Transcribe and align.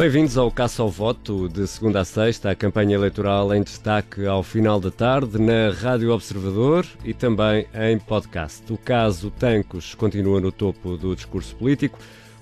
Bem-vindos 0.00 0.38
ao 0.38 0.50
Caça 0.50 0.80
ao 0.80 0.88
Voto 0.88 1.46
de 1.46 1.66
segunda 1.66 2.00
a 2.00 2.06
sexta, 2.06 2.50
a 2.50 2.54
campanha 2.54 2.94
eleitoral 2.94 3.54
em 3.54 3.62
destaque 3.62 4.24
ao 4.24 4.42
final 4.42 4.80
da 4.80 4.90
tarde 4.90 5.38
na 5.38 5.68
Rádio 5.78 6.10
Observador 6.10 6.86
e 7.04 7.12
também 7.12 7.66
em 7.74 7.98
podcast. 7.98 8.72
O 8.72 8.78
caso 8.78 9.30
Tancos 9.30 9.94
continua 9.94 10.40
no 10.40 10.50
topo 10.50 10.96
do 10.96 11.14
discurso 11.14 11.54
político. 11.54 11.98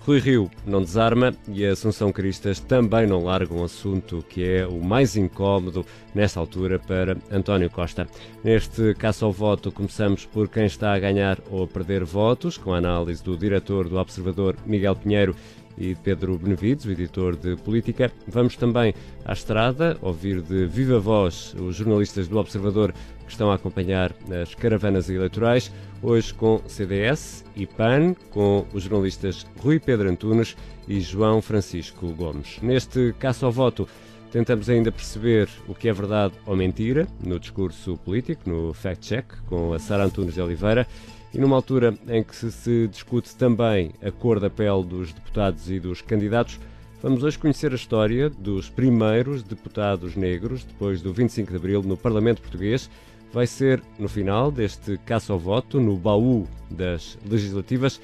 Rui 0.06 0.20
Rio 0.20 0.50
não 0.64 0.80
desarma 0.80 1.34
e 1.48 1.66
a 1.66 1.72
Assunção 1.72 2.12
Cristas 2.12 2.60
também 2.60 3.08
não 3.08 3.24
larga 3.24 3.52
um 3.52 3.64
assunto 3.64 4.24
que 4.28 4.42
é 4.42 4.64
o 4.64 4.80
mais 4.80 5.16
incómodo 5.16 5.84
nesta 6.14 6.38
altura 6.38 6.78
para 6.78 7.18
António 7.30 7.68
Costa. 7.68 8.06
Neste 8.42 8.94
caso 8.94 9.26
ao 9.26 9.32
voto, 9.32 9.72
começamos 9.72 10.24
por 10.24 10.48
quem 10.48 10.64
está 10.64 10.94
a 10.94 10.98
ganhar 10.98 11.38
ou 11.50 11.64
a 11.64 11.66
perder 11.66 12.04
votos, 12.04 12.56
com 12.56 12.72
a 12.72 12.78
análise 12.78 13.22
do 13.22 13.36
diretor 13.36 13.88
do 13.88 13.98
Observador 13.98 14.56
Miguel 14.64 14.94
Pinheiro 14.94 15.36
e 15.78 15.94
Pedro 15.94 16.36
Benevides, 16.38 16.84
o 16.84 16.90
editor 16.90 17.36
de 17.36 17.56
política. 17.56 18.10
Vamos 18.26 18.56
também 18.56 18.92
à 19.24 19.32
estrada 19.32 19.96
ouvir 20.02 20.42
de 20.42 20.66
viva 20.66 20.98
voz 20.98 21.54
os 21.58 21.76
jornalistas 21.76 22.28
do 22.28 22.38
Observador 22.38 22.92
que 23.24 23.32
estão 23.32 23.50
a 23.50 23.54
acompanhar 23.54 24.14
as 24.42 24.54
caravanas 24.54 25.08
eleitorais, 25.10 25.70
hoje 26.02 26.32
com 26.32 26.62
CDS 26.66 27.44
e 27.54 27.66
PAN, 27.66 28.14
com 28.30 28.66
os 28.72 28.84
jornalistas 28.84 29.46
Rui 29.60 29.78
Pedro 29.78 30.08
Antunes 30.08 30.56
e 30.88 31.00
João 31.00 31.42
Francisco 31.42 32.08
Gomes. 32.14 32.58
Neste 32.62 33.14
caso 33.18 33.44
ao 33.46 33.52
voto, 33.52 33.86
tentamos 34.32 34.68
ainda 34.68 34.90
perceber 34.90 35.48
o 35.66 35.74
que 35.74 35.88
é 35.88 35.92
verdade 35.92 36.34
ou 36.46 36.56
mentira 36.56 37.06
no 37.22 37.38
discurso 37.38 37.98
político, 37.98 38.48
no 38.48 38.72
fact-check, 38.72 39.26
com 39.46 39.72
a 39.72 39.78
Sara 39.78 40.04
Antunes 40.04 40.34
de 40.34 40.40
Oliveira, 40.40 40.86
e 41.32 41.38
numa 41.38 41.56
altura 41.56 41.94
em 42.08 42.22
que 42.22 42.34
se 42.34 42.88
discute 42.88 43.34
também 43.36 43.92
a 44.02 44.10
cor 44.10 44.40
da 44.40 44.48
pele 44.48 44.84
dos 44.84 45.12
deputados 45.12 45.70
e 45.70 45.78
dos 45.78 46.02
candidatos, 46.02 46.58
Vamos 47.00 47.22
hoje 47.22 47.38
conhecer 47.38 47.70
a 47.70 47.76
história 47.76 48.28
dos 48.28 48.68
primeiros 48.68 49.44
deputados 49.44 50.16
negros 50.16 50.64
depois 50.64 51.00
do 51.00 51.12
25 51.12 51.52
de 51.52 51.56
Abril 51.56 51.80
no 51.80 51.96
Parlamento 51.96 52.42
Português 52.42 52.90
vai 53.32 53.46
ser 53.46 53.82
no 53.98 54.08
final 54.08 54.50
deste 54.50 54.98
caça 54.98 55.32
ao 55.32 55.38
voto, 55.38 55.80
no 55.80 55.96
baú 55.96 56.46
das 56.70 57.18
legislativas, 57.28 58.00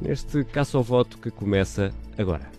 neste 0.00 0.44
caça 0.44 0.76
ao 0.76 0.82
voto 0.82 1.16
que 1.18 1.30
começa 1.30 1.92
agora. 2.18 2.50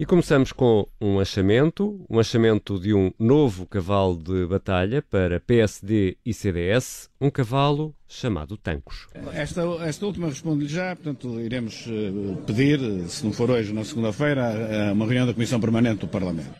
E 0.00 0.06
começamos 0.06 0.52
com 0.52 0.86
um 1.00 1.18
achamento, 1.18 2.06
um 2.08 2.20
achamento 2.20 2.78
de 2.78 2.94
um 2.94 3.10
novo 3.18 3.66
cavalo 3.66 4.16
de 4.16 4.46
batalha 4.46 5.02
para 5.02 5.40
PSD 5.40 6.16
e 6.24 6.32
CDS, 6.32 7.10
um 7.20 7.28
cavalo 7.28 7.92
chamado 8.06 8.56
Tancos. 8.56 9.08
Esta, 9.32 9.62
esta 9.80 10.06
última 10.06 10.28
respondo-lhe 10.28 10.68
já, 10.68 10.94
portanto 10.94 11.40
iremos 11.40 11.84
eh, 11.88 12.42
pedir, 12.46 12.78
se 13.08 13.24
não 13.24 13.32
for 13.32 13.50
hoje, 13.50 13.72
na 13.72 13.82
segunda-feira, 13.84 14.92
uma 14.92 15.04
reunião 15.04 15.26
da 15.26 15.34
Comissão 15.34 15.58
Permanente 15.58 16.02
do 16.02 16.08
Parlamento. 16.08 16.54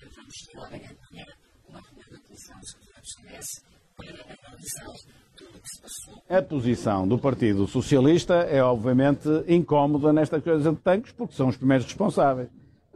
A 6.28 6.42
posição 6.42 7.06
do 7.06 7.16
Partido 7.16 7.68
Socialista 7.68 8.34
é 8.34 8.60
obviamente 8.60 9.28
incómoda 9.46 10.12
nesta 10.12 10.40
coisa 10.40 10.72
de 10.72 10.78
tanques, 10.78 11.12
porque 11.12 11.34
são 11.34 11.46
os 11.46 11.56
primeiros 11.56 11.86
responsáveis. 11.86 12.48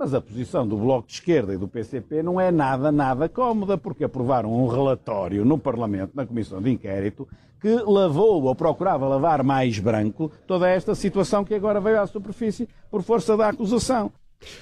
Mas 0.03 0.15
a 0.15 0.21
posição 0.21 0.67
do 0.67 0.77
Bloco 0.77 1.07
de 1.07 1.15
Esquerda 1.15 1.55
e 1.55 1.57
do 1.57 1.69
PCP 1.69 2.25
não 2.25 2.41
é 2.41 2.51
nada, 2.51 2.91
nada 2.91 3.29
cómoda, 3.29 3.79
porque 3.79 4.03
aprovaram 4.03 4.53
um 4.53 4.67
relatório 4.67 5.45
no 5.45 5.57
Parlamento, 5.57 6.11
na 6.13 6.27
Comissão 6.27 6.61
de 6.61 6.73
Inquérito, 6.73 7.29
que 7.61 7.73
lavou 7.87 8.43
ou 8.43 8.53
procurava 8.53 9.07
lavar 9.07 9.45
mais 9.45 9.79
branco 9.79 10.33
toda 10.45 10.69
esta 10.69 10.97
situação 10.97 11.45
que 11.45 11.55
agora 11.55 11.81
veio 11.81 12.01
à 12.01 12.07
superfície 12.09 12.69
por 12.91 13.05
força 13.05 13.37
da 13.37 13.51
acusação. 13.51 14.11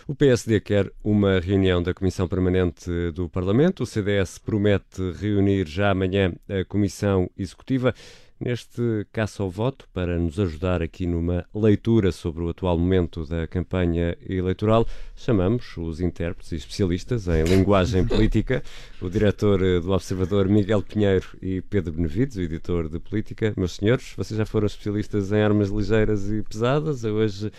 O 0.06 0.14
PSD 0.14 0.60
quer 0.60 0.92
uma 1.02 1.40
reunião 1.40 1.82
da 1.82 1.94
Comissão 1.94 2.28
Permanente 2.28 2.90
do 3.12 3.26
Parlamento. 3.26 3.84
O 3.84 3.86
CDS 3.86 4.36
promete 4.36 5.00
reunir 5.12 5.66
já 5.66 5.90
amanhã 5.90 6.34
a 6.50 6.66
Comissão 6.66 7.30
Executiva. 7.34 7.94
Neste 8.42 9.06
caça 9.12 9.42
ao 9.42 9.50
voto, 9.50 9.86
para 9.92 10.18
nos 10.18 10.40
ajudar 10.40 10.80
aqui 10.80 11.06
numa 11.06 11.44
leitura 11.54 12.10
sobre 12.10 12.42
o 12.42 12.48
atual 12.48 12.78
momento 12.78 13.26
da 13.26 13.46
campanha 13.46 14.16
eleitoral, 14.26 14.86
chamamos 15.14 15.76
os 15.76 16.00
intérpretes 16.00 16.52
e 16.52 16.56
especialistas 16.56 17.28
em 17.28 17.44
linguagem 17.44 18.06
política, 18.06 18.62
o 18.98 19.10
diretor 19.10 19.58
do 19.82 19.92
Observador 19.92 20.48
Miguel 20.48 20.82
Pinheiro 20.82 21.26
e 21.42 21.60
Pedro 21.60 21.92
Benevides, 21.92 22.38
o 22.38 22.40
editor 22.40 22.88
de 22.88 22.98
política. 22.98 23.52
Meus 23.58 23.72
senhores, 23.72 24.14
vocês 24.16 24.38
já 24.38 24.46
foram 24.46 24.66
especialistas 24.66 25.30
em 25.32 25.42
armas 25.42 25.68
ligeiras 25.68 26.32
e 26.32 26.42
pesadas, 26.42 27.04
hoje 27.04 27.52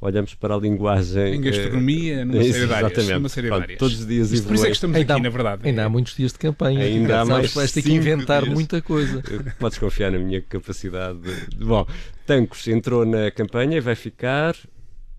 olhamos 0.00 0.34
para 0.34 0.54
a 0.54 0.58
linguagem. 0.58 1.34
Em 1.34 1.40
gastronomia, 1.40 2.24
numa 2.24 2.42
série 2.42 2.66
de 2.66 2.72
áreas. 2.74 3.08
Numa 3.08 3.28
série 3.28 3.50
áreas. 3.50 3.78
Todos 3.78 4.00
os 4.00 4.06
dias 4.06 4.32
Isto 4.32 4.46
por 4.46 4.54
isso 4.54 4.64
é 4.64 4.68
que 4.68 4.74
estamos 4.74 4.96
ainda 4.96 5.14
aqui, 5.14 5.20
há, 5.20 5.22
na 5.22 5.30
verdade. 5.30 5.68
Ainda 5.68 5.84
há 5.84 5.88
muitos 5.88 6.14
dias 6.14 6.32
de 6.32 6.38
campanha. 6.38 6.84
Ainda 6.84 7.20
há 7.20 7.24
mais 7.24 7.54
vais 7.54 7.72
ter 7.72 7.82
que 7.82 7.92
inventar 7.92 8.42
dias. 8.42 8.54
muita 8.54 8.80
coisa. 8.82 9.22
Podes 9.58 9.78
confiar 9.78 10.12
na 10.12 10.18
minha 10.18 10.40
capacidade. 10.40 11.18
De... 11.20 11.64
Bom, 11.64 11.86
Tancos 12.26 12.66
entrou 12.68 13.04
na 13.04 13.30
campanha 13.30 13.78
e 13.78 13.80
vai 13.80 13.94
ficar 13.94 14.54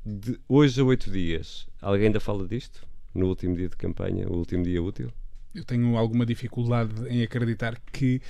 de 0.05 0.39
hoje 0.47 0.79
a 0.79 0.83
oito 0.83 1.11
dias. 1.11 1.67
Alguém 1.81 2.07
ainda 2.07 2.19
fala 2.19 2.47
disto? 2.47 2.85
No 3.13 3.27
último 3.27 3.55
dia 3.55 3.67
de 3.67 3.75
campanha, 3.75 4.27
o 4.27 4.37
último 4.37 4.63
dia 4.63 4.81
útil? 4.81 5.11
Eu 5.53 5.63
tenho 5.63 5.97
alguma 5.97 6.25
dificuldade 6.25 6.93
em 7.09 7.23
acreditar 7.23 7.81
que 7.91 8.21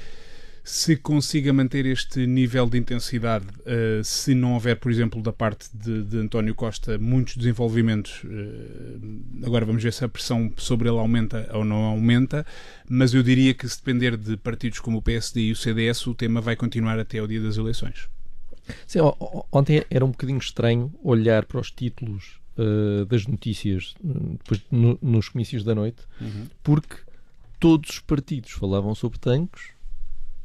se 0.68 0.98
consiga 0.98 1.54
manter 1.54 1.86
este 1.86 2.28
nível 2.28 2.68
de 2.68 2.78
intensidade, 2.78 3.46
uh, 3.46 4.04
se 4.04 4.36
não 4.36 4.56
houver, 4.56 4.76
por 4.76 4.92
exemplo, 4.92 5.22
da 5.22 5.32
parte 5.32 5.70
de, 5.74 6.04
de 6.04 6.18
António 6.18 6.54
Costa 6.54 6.98
muitos 6.98 7.38
desenvolvimentos, 7.38 8.22
uh, 8.26 9.46
agora 9.46 9.66
vamos 9.66 9.82
ver 9.82 9.94
se 9.94 10.04
a 10.04 10.10
pressão 10.10 10.52
sobre 10.58 10.90
ele 10.90 10.98
aumenta 10.98 11.50
ou 11.54 11.64
não 11.64 11.86
aumenta, 11.86 12.46
mas 12.90 13.14
eu 13.14 13.24
diria 13.24 13.54
que 13.54 13.66
se 13.66 13.78
depender 13.78 14.18
de 14.18 14.36
partidos 14.36 14.82
como 14.82 14.98
o 14.98 15.02
PSD 15.02 15.40
e 15.40 15.52
o 15.54 15.56
CDS, 15.56 16.06
o 16.06 16.14
tema 16.14 16.42
vai 16.42 16.58
continuar 16.58 17.00
até 17.00 17.20
ao 17.20 17.28
dia 17.28 17.40
das 17.40 17.56
eleições. 17.56 18.10
Sim, 18.86 19.00
ontem 19.50 19.86
era 19.90 20.04
um 20.04 20.12
bocadinho 20.12 20.38
estranho 20.38 20.94
olhar 21.02 21.46
para 21.46 21.62
os 21.62 21.72
títulos 21.72 22.42
uh, 22.58 23.06
das 23.06 23.26
notícias 23.26 23.96
depois, 24.04 24.62
no, 24.70 25.00
nos 25.02 25.30
comícios 25.30 25.64
da 25.64 25.74
noite, 25.74 26.02
uhum. 26.20 26.48
porque 26.62 26.98
todos 27.58 27.90
os 27.92 28.00
partidos 28.00 28.52
falavam 28.52 28.94
sobre 28.94 29.18
tanques 29.18 29.77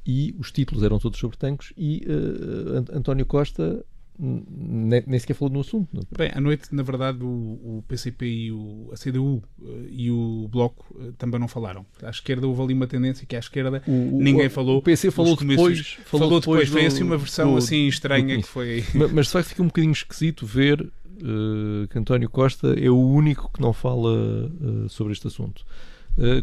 e 0.06 0.34
os 0.38 0.50
títulos 0.50 0.82
eram 0.82 0.98
todos 0.98 1.18
sobre 1.18 1.36
tanques 1.36 1.72
e 1.76 2.02
uh, 2.06 2.96
António 2.96 3.24
Costa 3.24 3.84
nem, 4.18 5.02
nem 5.06 5.18
sequer 5.18 5.34
falou 5.34 5.52
no 5.52 5.60
assunto. 5.60 5.88
Não? 5.92 6.02
Bem, 6.16 6.30
à 6.34 6.40
noite, 6.40 6.72
na 6.72 6.82
verdade, 6.82 7.24
o, 7.24 7.26
o 7.28 7.84
PCP 7.88 8.26
e 8.26 8.52
o, 8.52 8.90
a 8.92 8.96
CDU 8.96 9.42
uh, 9.60 9.86
e 9.90 10.10
o 10.10 10.46
Bloco 10.48 10.84
uh, 10.94 11.12
também 11.14 11.40
não 11.40 11.48
falaram. 11.48 11.84
À 12.02 12.10
esquerda 12.10 12.46
houve 12.46 12.62
ali 12.62 12.74
uma 12.74 12.86
tendência 12.86 13.26
que 13.26 13.34
à 13.34 13.38
esquerda 13.38 13.82
o, 13.86 14.20
ninguém 14.20 14.48
falou. 14.48 14.78
O 14.78 14.82
PC 14.82 15.10
falou 15.10 15.36
depois. 15.36 15.98
Falou, 16.04 16.26
falou 16.26 16.40
depois, 16.40 16.68
do, 16.68 16.72
foi 16.72 16.86
assim 16.86 17.02
uma 17.02 17.16
versão 17.16 17.52
do, 17.52 17.58
assim 17.58 17.86
estranha 17.88 18.36
que 18.36 18.46
foi. 18.46 18.84
Mas, 18.94 19.12
mas 19.12 19.26
de 19.26 19.32
facto 19.32 19.48
fica 19.48 19.62
um 19.62 19.66
bocadinho 19.66 19.92
esquisito 19.92 20.46
ver 20.46 20.80
uh, 20.82 21.88
que 21.88 21.98
António 21.98 22.28
Costa 22.28 22.78
é 22.78 22.90
o 22.90 22.98
único 22.98 23.50
que 23.52 23.60
não 23.60 23.72
fala 23.72 24.50
sobre 24.88 25.12
este 25.12 25.26
assunto. 25.26 25.64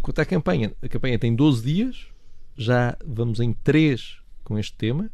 quanto 0.01 0.19
à 0.19 0.25
campanha, 0.25 0.73
a 0.81 0.87
campanha 0.87 1.17
tem 1.19 1.35
12 1.35 1.63
dias 1.63 2.08
já 2.59 2.97
vamos 3.05 3.39
em 3.39 3.53
três 3.53 4.17
com 4.43 4.59
este 4.59 4.75
tema. 4.75 5.09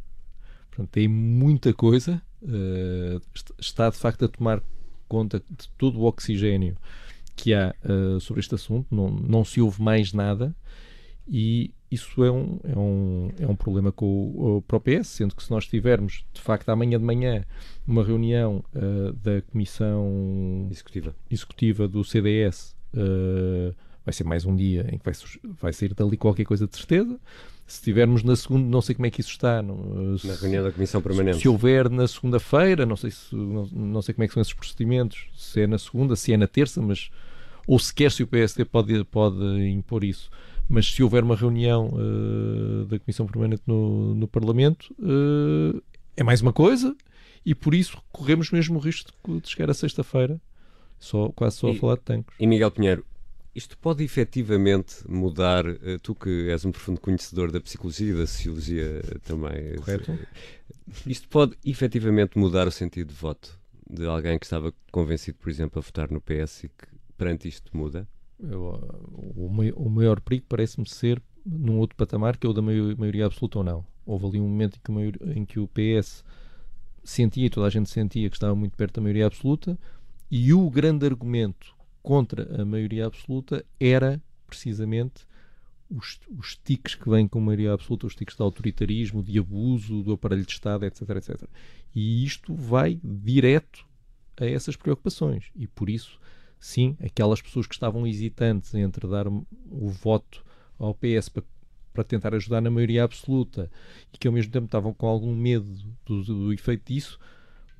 Portanto, 0.70 0.90
tem 0.90 1.08
muita 1.08 1.72
coisa. 1.74 2.20
Uh, 2.42 3.22
está 3.60 3.90
de 3.90 3.98
facto 3.98 4.26
a 4.26 4.28
tomar 4.28 4.62
conta 5.08 5.40
de 5.40 5.70
todo 5.78 6.00
o 6.00 6.06
oxigênio 6.06 6.76
que 7.36 7.54
há 7.54 7.76
uh, 7.86 8.20
sobre 8.20 8.40
este 8.40 8.56
assunto. 8.56 8.88
Não, 8.94 9.12
não 9.12 9.46
se 9.46 9.62
ouve 9.62 9.80
mais 9.80 10.12
nada. 10.12 10.56
E 11.28 11.72
isso 11.92 12.24
é 12.24 12.32
um, 12.32 12.60
é 12.64 12.78
um, 12.78 13.30
é 13.40 13.48
um 13.48 13.56
problema 13.56 13.91
com 13.91 14.06
o, 14.06 14.58
o 14.58 14.62
próprio 14.64 15.00
PS, 15.00 15.09
sendo 15.09 15.36
que 15.36 15.44
se 15.44 15.52
nós 15.52 15.68
tivermos, 15.68 16.26
de 16.34 16.41
facto, 16.41 16.70
amanhã 16.70 16.98
de 16.98 17.06
manhã, 17.06 17.46
uma 17.86 18.03
reunião 18.03 18.64
uh, 18.74 19.14
da 19.14 19.44
Comissão 19.44 20.68
Executiva, 20.72 21.16
executiva 21.30 21.88
do 21.88 22.03
CDS 22.03 22.76
vai 24.05 24.13
ser 24.13 24.23
mais 24.23 24.46
um 24.46 24.55
dia 24.55 24.87
em 24.91 24.99
que 24.99 25.03
vai, 25.03 25.13
vai 25.59 25.73
sair 25.73 25.93
dali 25.93 26.16
qualquer 26.16 26.46
coisa 26.46 26.67
de 26.67 26.78
certeza. 26.78 27.19
Se 27.66 27.81
tivermos 27.81 28.23
na 28.23 28.35
segunda, 28.35 28.69
não 28.69 28.79
sei 28.79 28.93
como 28.93 29.07
é 29.07 29.09
que 29.09 29.19
isso 29.19 29.31
está. 29.31 29.61
Não, 29.63 30.16
na 30.23 30.35
reunião 30.35 30.63
da 30.63 30.72
Comissão 30.72 31.02
Permanente. 31.02 31.40
Se 31.40 31.47
houver 31.49 31.90
na 31.90 32.07
segunda-feira, 32.07 32.85
não 32.85 32.96
sei 32.96 33.09
se 33.09 33.35
não, 33.35 33.66
não, 33.66 34.02
sei 34.03 34.13
como 34.13 34.23
é 34.23 34.28
que 34.28 34.34
são 34.35 34.41
esses 34.41 34.53
procedimentos, 34.53 35.28
se 35.35 35.61
é 35.61 35.67
na 35.67 35.79
segunda, 35.79 36.16
se 36.16 36.31
é 36.31 36.37
na 36.37 36.47
terça, 36.47 36.79
mas 36.79 37.09
ou 37.66 37.79
sequer 37.79 38.11
se 38.11 38.22
o 38.22 38.28
PSD 38.28 38.66
pode, 38.66 39.03
pode 39.05 39.43
impor 39.67 40.03
isso. 40.03 40.29
Mas 40.69 40.91
se 40.91 41.02
houver 41.02 41.23
uma 41.23 41.35
reunião 41.35 41.91
uh, 41.93 42.85
da 42.85 42.99
Comissão 42.99 43.25
Permanente 43.25 43.63
no, 43.66 44.13
no 44.13 44.28
Parlamento, 44.28 44.93
uh, 44.99 45.81
é 46.16 46.23
mais 46.23 46.41
uma 46.41 46.53
coisa, 46.53 46.96
e 47.43 47.55
por 47.55 47.73
isso 47.73 47.97
corremos 48.11 48.52
mesmo 48.52 48.78
o 48.78 48.79
risco 48.79 49.11
de, 49.28 49.41
de 49.41 49.49
chegar 49.49 49.72
a 49.72 49.73
sexta-feira, 49.73 50.40
só, 50.99 51.29
quase 51.29 51.57
só 51.57 51.69
e, 51.69 51.75
a 51.75 51.79
falar 51.79 51.96
de 51.96 52.02
tanques. 52.02 52.35
E 52.40 52.46
Miguel 52.46 52.72
Pinheiro, 52.72 53.03
isto 53.55 53.78
pode 53.78 54.03
efetivamente 54.03 54.96
mudar, 55.07 55.66
eh, 55.66 55.97
tu 56.03 56.13
que 56.13 56.49
és 56.49 56.66
um 56.66 56.72
profundo 56.72 56.99
conhecedor 56.99 57.52
da 57.52 57.61
psicologia 57.61 58.11
e 58.11 58.17
da 58.17 58.28
sociologia 58.28 59.02
também. 59.23 59.75
Correto. 59.78 60.19
Isto 61.07 61.29
pode 61.29 61.57
efetivamente 61.66 62.37
mudar 62.37 62.67
o 62.67 62.72
sentido 62.72 63.07
de 63.07 63.16
voto 63.16 63.57
de 63.90 64.05
alguém 64.05 64.37
que 64.37 64.46
estava 64.46 64.73
convencido, 64.91 65.37
por 65.37 65.49
exemplo, 65.49 65.79
a 65.79 65.81
votar 65.81 66.11
no 66.11 66.19
PS 66.19 66.66
e 66.66 66.69
que 66.69 66.87
perante 67.17 67.47
isto 67.47 67.75
muda? 67.75 68.07
Eu, 68.37 68.61
o, 69.35 69.47
o 69.75 69.90
maior 69.90 70.19
perigo 70.19 70.46
parece-me 70.49 70.87
ser 70.87 71.22
num 71.46 71.78
outro 71.78 71.96
patamar 71.96 72.37
que 72.37 72.46
é 72.46 72.49
o 72.49 72.53
da 72.53 72.61
maioria 72.61 73.25
absoluta 73.25 73.59
ou 73.59 73.63
não. 73.63 73.85
Houve 74.05 74.25
ali 74.28 74.40
um 74.41 74.47
momento 74.47 74.78
em 74.78 74.81
que, 74.84 74.91
maior, 74.91 75.13
em 75.22 75.46
que 75.46 75.59
o 75.59 75.67
PS 75.67 76.23
sentia, 77.03 77.46
e 77.46 77.49
toda 77.49 77.67
a 77.67 77.69
gente 77.69 77.90
sentia, 77.90 78.29
que 78.29 78.35
estava 78.35 78.55
muito 78.55 78.75
perto 78.75 78.96
da 78.96 79.02
maioria 79.02 79.28
absoluta, 79.28 79.78
e 80.29 80.53
o 80.53 80.69
grande 80.69 81.05
argumento 81.05 81.75
contra 82.05 82.61
a 82.61 82.63
maioria 82.63 83.07
absoluta 83.07 83.66
era 83.79 84.22
precisamente 84.46 85.25
os, 85.90 86.19
os 86.37 86.55
tiques 86.63 86.93
que 86.93 87.09
vêm 87.09 87.28
com 87.28 87.40
a 87.40 87.41
maioria 87.41 87.73
absoluta, 87.73 88.05
os 88.05 88.16
tiques 88.16 88.35
de 88.35 88.43
autoritarismo, 88.43 89.23
de 89.23 89.40
abuso 89.40 90.03
do 90.03 90.13
aparelho 90.13 90.46
de 90.46 90.52
Estado, 90.52 90.85
etc, 90.85 91.02
etc. 91.09 91.43
E 91.96 92.23
isto 92.23 92.53
vai 92.53 92.99
direto 93.03 93.84
a 94.37 94.46
essas 94.46 94.75
preocupações. 94.75 95.46
E 95.55 95.66
por 95.66 95.90
isso, 95.90 96.19
sim, 96.59 96.96
aquelas 97.03 97.41
pessoas 97.41 97.66
que 97.66 97.73
estavam 97.73 98.05
hesitantes 98.05 98.75
entre 98.75 99.07
dar 99.07 99.28
o 99.28 99.90
voto 99.90 100.46
ao 100.78 100.93
PS 100.93 101.29
para, 101.29 101.43
para 101.91 102.03
tentar 102.03 102.35
ajudar 102.35 102.61
na 102.61 102.69
maioria 102.69 103.03
absoluta 103.03 103.72
e 104.13 104.17
que 104.19 104.28
ao 104.28 104.34
mesmo 104.34 104.52
tempo 104.52 104.66
estavam 104.66 104.93
com 104.93 105.07
algum 105.07 105.34
medo 105.34 105.73
do, 106.05 106.23
do 106.23 106.53
efeito 106.53 106.93
disso, 106.93 107.17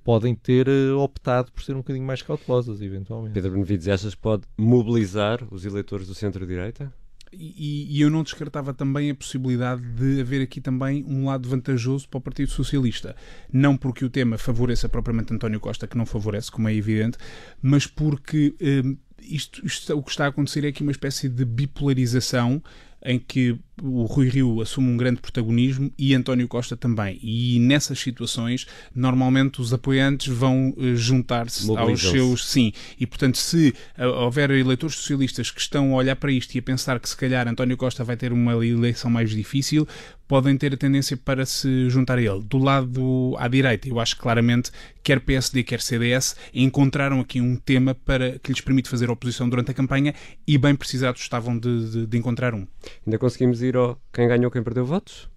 podem 0.06 0.36
ter 0.36 0.70
uh, 0.70 1.00
optado 1.00 1.52
por 1.52 1.64
ser 1.64 1.74
um 1.74 1.80
bocadinho 1.80 2.06
mais 2.06 2.22
cautelosas, 2.22 2.80
eventualmente. 2.80 3.34
Pedro 3.34 3.52
Benevides, 3.52 3.88
achas 3.88 4.14
que 4.14 4.22
pode 4.22 4.44
mobilizar 4.56 5.44
os 5.52 5.66
eleitores 5.66 6.08
do 6.08 6.14
centro-direita? 6.14 6.94
E, 7.34 7.88
e, 7.90 8.02
eu 8.02 8.10
não 8.10 8.24
descartava 8.24 8.72
também 8.72 9.10
a 9.10 9.16
possibilidade 9.16 9.82
de 9.82 10.22
haver 10.22 10.44
aqui 10.44 10.62
também 10.62 11.04
um 11.06 11.26
lado 11.26 11.50
vantajoso 11.50 12.08
para 12.08 12.20
o 12.20 12.22
Partido 12.22 12.52
Socialista. 12.52 13.16
Não 13.52 13.76
porque 13.76 14.06
o 14.06 14.10
tema 14.10 14.38
favoreça 14.38 14.88
propriamente 14.88 15.34
António 15.34 15.60
Costa, 15.60 15.88
que 15.88 15.98
não 15.98 16.06
favorece, 16.06 16.52
como 16.52 16.70
é 16.70 16.74
evidente, 16.74 17.18
mas 17.62 17.88
porque 17.88 18.56
eh, 18.62 18.84
isto, 19.20 19.66
isto, 19.66 19.98
o 19.98 20.04
que 20.04 20.12
está 20.12 20.26
a 20.26 20.28
acontecer 20.30 20.64
é 20.64 20.70
aqui 20.70 20.84
uma 20.84 20.92
espécie 20.92 21.28
de 21.28 21.44
bipolarização 21.44 22.62
em 23.06 23.20
que 23.20 23.56
o 23.82 24.04
Rui 24.06 24.30
Rio 24.30 24.62
assume 24.62 24.90
um 24.90 24.98
grande 24.98 25.22
protagonismo 25.22 25.92
e 25.98 26.16
António 26.16 26.48
Costa 26.48 26.76
também. 26.76 27.20
E 27.22 27.60
nessas 27.60 28.00
situações, 28.00 28.66
normalmente 28.94 29.62
os 29.62 29.74
apoiantes 29.74 30.28
vão 30.28 30.74
uh, 30.76 30.96
juntar-se 30.96 31.70
aos 31.78 32.02
seus. 32.02 32.46
Sim. 32.46 32.74
E 33.00 33.06
portanto, 33.06 33.38
se 33.38 33.74
uh, 33.98 34.06
houver 34.06 34.50
eleitores 34.52 34.96
socialistas 34.96 35.52
que 35.52 35.62
estão 35.62 35.94
a 35.94 35.98
olhar 35.98 36.16
para 36.16 36.32
isto 36.32 36.56
e 36.56 36.60
a 36.60 36.64
pensar 36.64 37.00
que 37.00 37.08
se 37.08 37.16
calhar 37.16 37.48
António 37.48 37.78
Costa 37.78 38.04
vai 38.04 38.18
ter 38.18 38.34
uma 38.34 38.54
eleição 38.66 39.12
mais 39.12 39.30
difícil, 39.30 39.88
podem 40.28 40.58
ter 40.58 40.74
a 40.74 40.78
tendência 40.78 41.16
para 41.16 41.46
se 41.46 41.90
juntar 41.90 42.18
a 42.18 42.22
ele. 42.22 42.42
Do 42.42 42.58
lado 42.58 43.36
à 43.38 43.48
direita, 43.48 43.88
eu 43.88 44.00
acho 44.00 44.18
claramente, 44.18 44.72
quer 45.06 45.20
PSD, 45.20 45.64
quer 45.64 45.82
CDS, 45.82 46.36
encontraram 46.52 47.20
aqui 47.20 47.40
um 47.40 47.56
tema 47.56 47.94
para 47.94 48.40
que 48.40 48.52
lhes 48.52 48.60
permite 48.60 48.90
fazer 48.90 49.08
oposição 49.12 49.48
durante 49.48 49.70
a 49.70 49.74
campanha 49.74 50.16
e 50.48 50.58
bem 50.58 50.76
precisados 50.76 51.22
estavam 51.22 51.56
de, 51.60 51.92
de, 51.92 52.08
de 52.08 52.18
encontrar 52.18 52.56
um. 52.56 52.66
Ainda 53.06 53.20
conseguimos 53.20 53.62
ir 53.62 53.78
ao 53.78 54.02
quem 54.12 54.28
ganhou, 54.28 54.50
quem 54.50 54.64
perdeu 54.64 54.84
votos? 54.84 55.30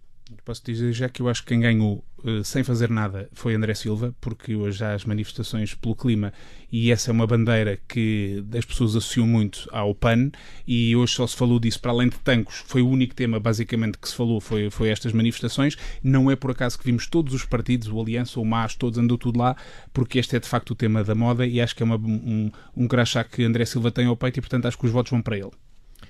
Posso 0.44 0.64
dizer 0.64 0.92
já 0.92 1.08
que 1.08 1.22
eu 1.22 1.28
acho 1.28 1.42
que 1.42 1.48
quem 1.48 1.60
ganhou 1.60 2.04
uh, 2.24 2.44
sem 2.44 2.62
fazer 2.62 2.90
nada 2.90 3.28
foi 3.32 3.54
André 3.54 3.74
Silva, 3.74 4.14
porque 4.20 4.54
hoje 4.54 4.84
há 4.84 4.94
as 4.94 5.04
manifestações 5.04 5.74
pelo 5.74 5.94
clima 5.94 6.32
e 6.70 6.90
essa 6.90 7.10
é 7.10 7.12
uma 7.12 7.26
bandeira 7.26 7.78
que 7.88 8.44
as 8.56 8.64
pessoas 8.64 8.96
associam 8.96 9.26
muito 9.26 9.68
ao 9.72 9.94
PAN 9.94 10.30
e 10.66 10.94
hoje 10.94 11.14
só 11.14 11.26
se 11.26 11.36
falou 11.36 11.58
disso, 11.58 11.80
para 11.80 11.92
além 11.92 12.08
de 12.08 12.18
tancos, 12.18 12.62
foi 12.66 12.82
o 12.82 12.88
único 12.88 13.14
tema 13.14 13.40
basicamente 13.40 13.98
que 13.98 14.08
se 14.08 14.14
falou, 14.14 14.40
foi, 14.40 14.70
foi 14.70 14.88
estas 14.88 15.12
manifestações. 15.12 15.76
Não 16.02 16.30
é 16.30 16.36
por 16.36 16.50
acaso 16.50 16.78
que 16.78 16.84
vimos 16.84 17.06
todos 17.06 17.32
os 17.34 17.44
partidos, 17.44 17.88
o 17.88 18.00
Aliança, 18.00 18.40
o 18.40 18.44
MAS, 18.44 18.74
todos 18.74 18.98
andou 18.98 19.16
tudo 19.16 19.38
lá, 19.38 19.56
porque 19.92 20.18
este 20.18 20.36
é 20.36 20.40
de 20.40 20.48
facto 20.48 20.70
o 20.70 20.74
tema 20.74 21.02
da 21.02 21.14
moda 21.14 21.46
e 21.46 21.60
acho 21.60 21.74
que 21.74 21.82
é 21.82 21.86
uma, 21.86 21.96
um, 21.96 22.50
um 22.76 22.88
crachá 22.88 23.24
que 23.24 23.44
André 23.44 23.64
Silva 23.64 23.90
tem 23.90 24.06
ao 24.06 24.16
peito 24.16 24.38
e 24.38 24.40
portanto 24.40 24.66
acho 24.66 24.78
que 24.78 24.86
os 24.86 24.92
votos 24.92 25.10
vão 25.10 25.22
para 25.22 25.36
ele. 25.36 25.50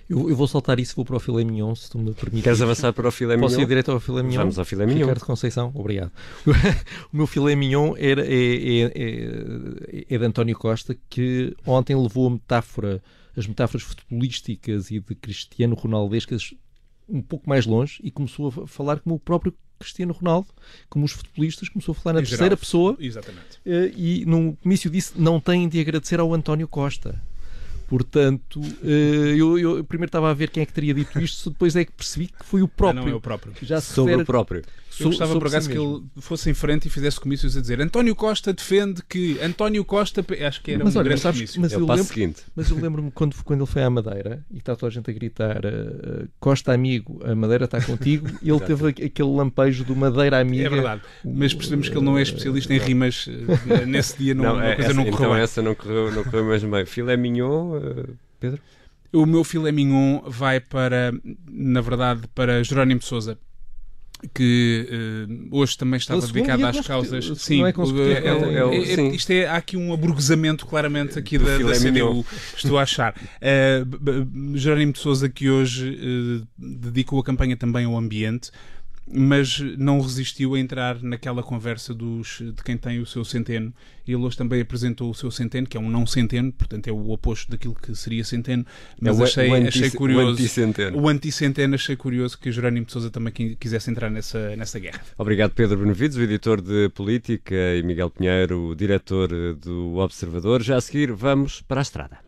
Eu, 0.09 0.31
eu, 0.31 0.37
vou 0.37 0.49
saltar 0.49 0.81
isso 0.81 0.95
e 0.95 0.97
vou 0.97 1.05
para 1.05 1.17
o 1.17 1.21
filé 1.21 1.45
mignon, 1.45 1.75
se 1.75 1.91
tu 1.91 1.99
me 1.99 2.15
permites. 2.15 2.43
Queres 2.43 2.63
avançar 2.63 2.93
para 2.93 3.09
o 3.09 3.11
filé 3.11 3.37
mignon? 3.37 3.49
Posso 3.49 3.61
ir 3.61 3.67
direto 3.67 3.93
ao 3.93 4.01
filé 4.01 4.23
mignon? 4.23 4.39
Vamos 4.39 4.59
ao 4.59 4.65
filé 4.65 4.87
mignon. 4.87 5.01
Ricardo 5.01 5.25
Conceição, 5.25 5.71
obrigado. 5.75 6.11
o 7.13 7.17
meu 7.17 7.27
filé 7.27 7.55
mignon 7.55 7.95
era, 7.97 8.25
é, 8.25 8.35
é, 8.35 8.93
é, 8.95 10.07
é 10.09 10.19
de 10.19 10.25
António 10.25 10.57
Costa, 10.57 10.97
que 11.11 11.55
ontem 11.67 11.95
levou 11.95 12.27
a 12.27 12.31
metáfora, 12.31 13.03
as 13.37 13.47
metáforas 13.47 13.83
futebolísticas 13.83 14.91
e 14.91 14.99
de 14.99 15.15
Cristiano 15.15 15.75
Ronaldescas 15.75 16.55
um 17.09 17.23
pouco 17.23 17.49
mais 17.49 17.67
longe 17.67 18.01
e 18.03 18.11
começou 18.11 18.49
a 18.49 18.67
falar 18.67 19.01
como 19.01 19.15
o 19.15 19.19
próprio 19.19 19.55
Cristiano 19.79 20.13
Ronaldo, 20.13 20.49
como 20.89 21.05
os 21.05 21.13
futebolistas, 21.13 21.69
começou 21.69 21.93
a 21.93 21.95
falar 21.95 22.15
na 22.15 22.21
em 22.21 22.23
terceira 22.25 22.45
geral, 22.45 22.59
pessoa. 22.59 22.97
Exatamente. 22.99 23.61
Eh, 23.65 23.93
e 23.97 24.25
no 24.27 24.57
comício 24.57 24.91
disse: 24.91 25.13
não 25.17 25.41
têm 25.41 25.69
de 25.69 25.81
agradecer 25.81 26.19
ao 26.19 26.35
António 26.35 26.67
Costa. 26.67 27.23
Portanto, 27.89 28.61
eh, 28.85 29.35
eu, 29.35 29.59
eu, 29.59 29.83
primeiro 29.83 30.11
estava 30.11 30.31
a 30.31 30.35
ver 30.35 30.51
quem 30.51 30.63
é 30.63 30.67
que 30.67 30.73
teria 30.75 30.93
dito 30.93 31.19
isto, 31.19 31.49
depois 31.49 31.75
é 31.75 31.87
que 31.87 31.93
percebi 31.93 32.27
que 32.27 32.45
foi 32.45 32.61
o 32.61 32.69
próprio. 32.69 33.03
Ah, 33.03 33.07
não 33.07 33.13
é 33.13 33.17
o 33.17 33.21
próprio. 33.21 33.55
Já 33.63 33.81
sobre 33.81 34.15
o 34.15 34.27
próprio. 34.27 34.63
Eu 35.01 35.07
gostava 35.07 35.39
por 35.39 35.47
acaso 35.47 35.67
si 35.67 35.73
que 35.73 35.79
ele 35.79 36.03
fosse 36.17 36.51
em 36.51 36.55
frente 36.55 36.87
e 36.87 36.91
fizesse 36.91 37.21
comícios 37.21 37.57
a 37.57 37.61
dizer 37.61 37.81
António 37.81 38.15
Costa 38.15 38.53
defende 38.53 39.03
que 39.09 39.39
António 39.41 39.85
Costa. 39.85 40.25
Acho 40.47 40.63
que 40.63 40.73
era 40.73 40.85
mas, 40.85 40.97
um 40.97 40.99
olha, 40.99 41.05
grande 41.09 41.21
sabes, 41.21 41.39
comício. 41.39 41.61
Mas 41.61 41.73
é 41.73 41.77
eu, 41.77 41.87
lembro, 41.87 42.05
seguinte. 42.05 42.43
mas 42.55 42.71
eu 42.71 42.77
lembro-me 42.77 43.11
quando, 43.11 43.37
quando 43.45 43.61
ele 43.61 43.71
foi 43.71 43.83
à 43.83 43.91
Madeira 43.91 44.45
e 44.51 44.59
está 44.59 44.75
toda 44.75 44.91
a 44.91 44.95
gente 44.95 45.11
a 45.11 45.15
gritar 45.15 45.65
uh, 45.65 46.29
Costa 46.41 46.73
amigo, 46.73 47.21
a 47.25 47.35
Madeira 47.35 47.67
está 47.67 47.81
contigo, 47.81 48.29
e 48.43 48.51
ele 48.51 48.61
teve 48.61 48.89
aquele 48.89 49.31
lampejo 49.31 49.85
do 49.85 49.95
Madeira 49.95 50.41
amiga. 50.41 50.67
É 50.67 50.69
verdade, 50.69 51.03
mas 51.25 51.55
percebemos 51.55 51.89
que 51.89 51.97
ele 51.97 52.05
não 52.05 52.19
é 52.19 52.23
especialista 52.23 52.75
em 52.75 52.79
rimas. 52.79 53.29
nesse 53.87 54.19
dia 54.19 54.35
não, 54.35 54.45
não, 54.45 54.59
a 54.59 54.75
coisa 54.75 54.91
essa, 54.91 54.95
não 54.95 55.05
correu 55.05 55.29
então 55.29 55.37
essa 55.37 55.63
não 55.63 55.75
correu, 55.75 56.13
não 56.13 56.25
correu 56.25 56.45
mesmo 56.45 56.71
bem. 56.71 56.87
Filé 56.87 57.17
mignon, 57.17 57.77
uh, 57.77 57.78
Pedro? 58.41 58.61
O 59.13 59.25
meu 59.25 59.43
filé 59.43 59.73
mignon 59.73 60.21
vai 60.27 60.61
para, 60.61 61.13
na 61.51 61.81
verdade, 61.81 62.23
para 62.35 62.63
Jerónimo 62.63 63.01
de 63.01 63.07
Souza 63.07 63.39
que 64.35 64.89
uh, 65.31 65.57
hoje 65.57 65.79
também 65.79 65.99
estava 65.99 66.21
dedicado 66.21 66.67
às 66.67 66.87
causas. 66.87 67.33
Sim, 67.39 67.63
é, 67.65 67.69
é, 67.69 69.01
é, 69.01 69.15
isto 69.15 69.31
é 69.31 69.47
há 69.47 69.57
aqui 69.57 69.77
um 69.77 69.93
aburguesamento 69.93 70.67
claramente 70.67 71.19
aqui 71.19 71.39
da, 71.39 71.59
da 71.59 71.73
CDU, 71.73 72.25
estou 72.57 72.79
a 72.79 72.83
achar. 72.83 73.15
Uh, 73.15 74.57
Jerónimo 74.57 74.93
de 74.93 74.99
Souza 74.99 75.29
que 75.29 75.49
hoje 75.49 75.91
uh, 75.91 76.47
dedicou 76.59 77.21
a 77.21 77.25
campanha 77.25 77.57
também 77.57 77.85
ao 77.85 77.97
ambiente 77.97 78.51
mas 79.13 79.61
não 79.79 80.01
resistiu 80.01 80.55
a 80.55 80.59
entrar 80.59 81.03
naquela 81.03 81.43
conversa 81.43 81.95
dos, 81.95 82.39
de 82.41 82.63
quem 82.65 82.77
tem 82.77 83.01
o 83.01 83.07
seu 83.07 83.25
centeno. 83.25 83.73
Ele 84.07 84.17
hoje 84.17 84.37
também 84.37 84.61
apresentou 84.61 85.11
o 85.11 85.15
seu 85.15 85.31
centeno, 85.31 85.67
que 85.67 85.77
é 85.77 85.81
um 85.81 85.91
não 85.91 86.07
centeno, 86.07 86.51
portanto 86.51 86.89
é 86.89 86.93
o 86.93 87.11
oposto 87.11 87.51
daquilo 87.51 87.75
que 87.75 87.95
seria 87.95 88.25
centeno, 88.25 88.65
mas 89.01 89.19
é 89.19 89.21
o, 89.21 89.25
achei, 89.25 89.51
o 89.51 89.55
anti, 89.55 89.69
achei 89.69 89.91
curioso. 89.91 90.27
O 90.27 90.33
anticenteno. 90.33 90.99
O 90.99 91.09
anticenteno 91.09 91.75
achei 91.75 91.97
curioso 91.97 92.39
que 92.39 92.51
Jerónimo 92.51 92.87
de 92.87 92.93
Souza 92.93 93.11
também 93.11 93.33
quisesse 93.59 93.91
entrar 93.91 94.11
nessa, 94.11 94.57
nessa 94.57 94.79
guerra. 94.79 95.01
Obrigado, 95.19 95.53
Pedro 95.53 95.79
Benevides, 95.79 96.17
o 96.17 96.23
editor 96.23 96.61
de 96.61 96.89
política, 96.91 97.55
e 97.55 97.83
Miguel 97.83 98.11
Pinheiro, 98.11 98.69
o 98.69 98.75
diretor 98.75 99.29
do 99.55 99.97
Observador. 99.97 100.63
Já 100.63 100.77
a 100.77 100.81
seguir, 100.81 101.13
vamos 101.13 101.61
para 101.61 101.81
a 101.81 101.83
estrada. 101.83 102.19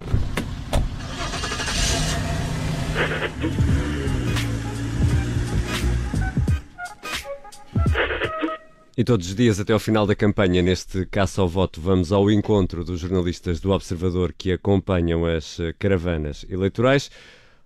E 9.01 9.05
todos 9.05 9.29
os 9.29 9.35
dias, 9.35 9.59
até 9.59 9.73
ao 9.73 9.79
final 9.79 10.07
da 10.07 10.15
campanha, 10.15 10.61
neste 10.61 11.07
caça 11.07 11.41
ao 11.41 11.49
voto, 11.49 11.81
vamos 11.81 12.13
ao 12.13 12.31
encontro 12.31 12.85
dos 12.85 13.01
jornalistas 13.01 13.59
do 13.59 13.71
Observador 13.71 14.35
que 14.37 14.53
acompanham 14.53 15.25
as 15.25 15.59
eh, 15.59 15.73
caravanas 15.79 16.45
eleitorais. 16.51 17.11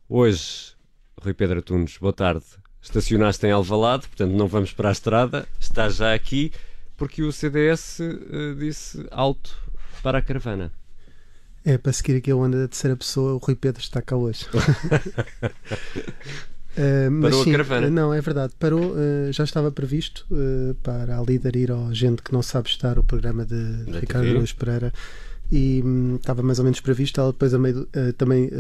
Hoje, 0.09 0.77
Rui 1.21 1.35
Pedro 1.35 1.61
Tunes, 1.61 1.99
boa 1.99 2.13
tarde. 2.13 2.45
Estacionaste 2.81 3.45
em 3.49 3.51
Alvalade, 3.51 4.07
portanto 4.07 4.31
não 4.31 4.47
vamos 4.47 4.73
para 4.73 4.91
a 4.91 4.93
estrada, 4.93 5.45
estás 5.59 5.97
já 5.97 6.15
aqui, 6.15 6.53
porque 6.97 7.25
o 7.25 7.33
CDS 7.33 7.99
uh, 7.99 8.05
eh, 8.05 8.55
disse 8.57 9.05
alto 9.11 9.59
para 10.05 10.19
a 10.19 10.23
caravana. 10.23 10.71
É, 11.65 11.77
para 11.77 11.93
seguir 11.93 12.19
aqui 12.19 12.31
a 12.31 12.37
onda 12.37 12.61
da 12.61 12.69
terceira 12.69 12.97
pessoa, 12.97 13.35
o 13.35 13.39
Rui 13.39 13.57
Pedro 13.57 13.83
está 13.83 14.01
cá 14.01 14.15
hoje. 14.15 14.47
Uh, 16.77 17.21
parou 17.23 17.45
sim, 17.45 17.51
a 17.51 17.53
caravana? 17.53 17.91
Não, 17.91 18.13
é 18.13 18.21
verdade. 18.21 18.53
Parou, 18.59 18.93
uh, 18.93 19.33
já 19.33 19.45
estava 19.45 19.71
previsto 19.71 20.27
uh, 20.31 20.75
para 20.83 21.19
a 21.19 21.23
líder 21.23 21.57
ir 21.57 21.71
ao 21.71 21.95
Gente 21.95 22.23
que 22.23 22.33
não 22.33 22.43
sabe 22.43 22.69
estar, 22.69 22.99
o 22.99 23.05
programa 23.05 23.45
de, 23.45 23.99
Ricardo 24.01 24.33
Luís 24.33 24.53
Pereira. 24.53 24.93
E 25.53 25.83
um, 25.85 26.17
estava 26.17 26.43
mais 26.43 26.59
ou 26.59 26.65
menos 26.65 26.81
previsto. 26.81 27.21
Ela 27.21 27.31
depois 27.31 27.53
meio, 27.53 27.87
também 28.17 28.51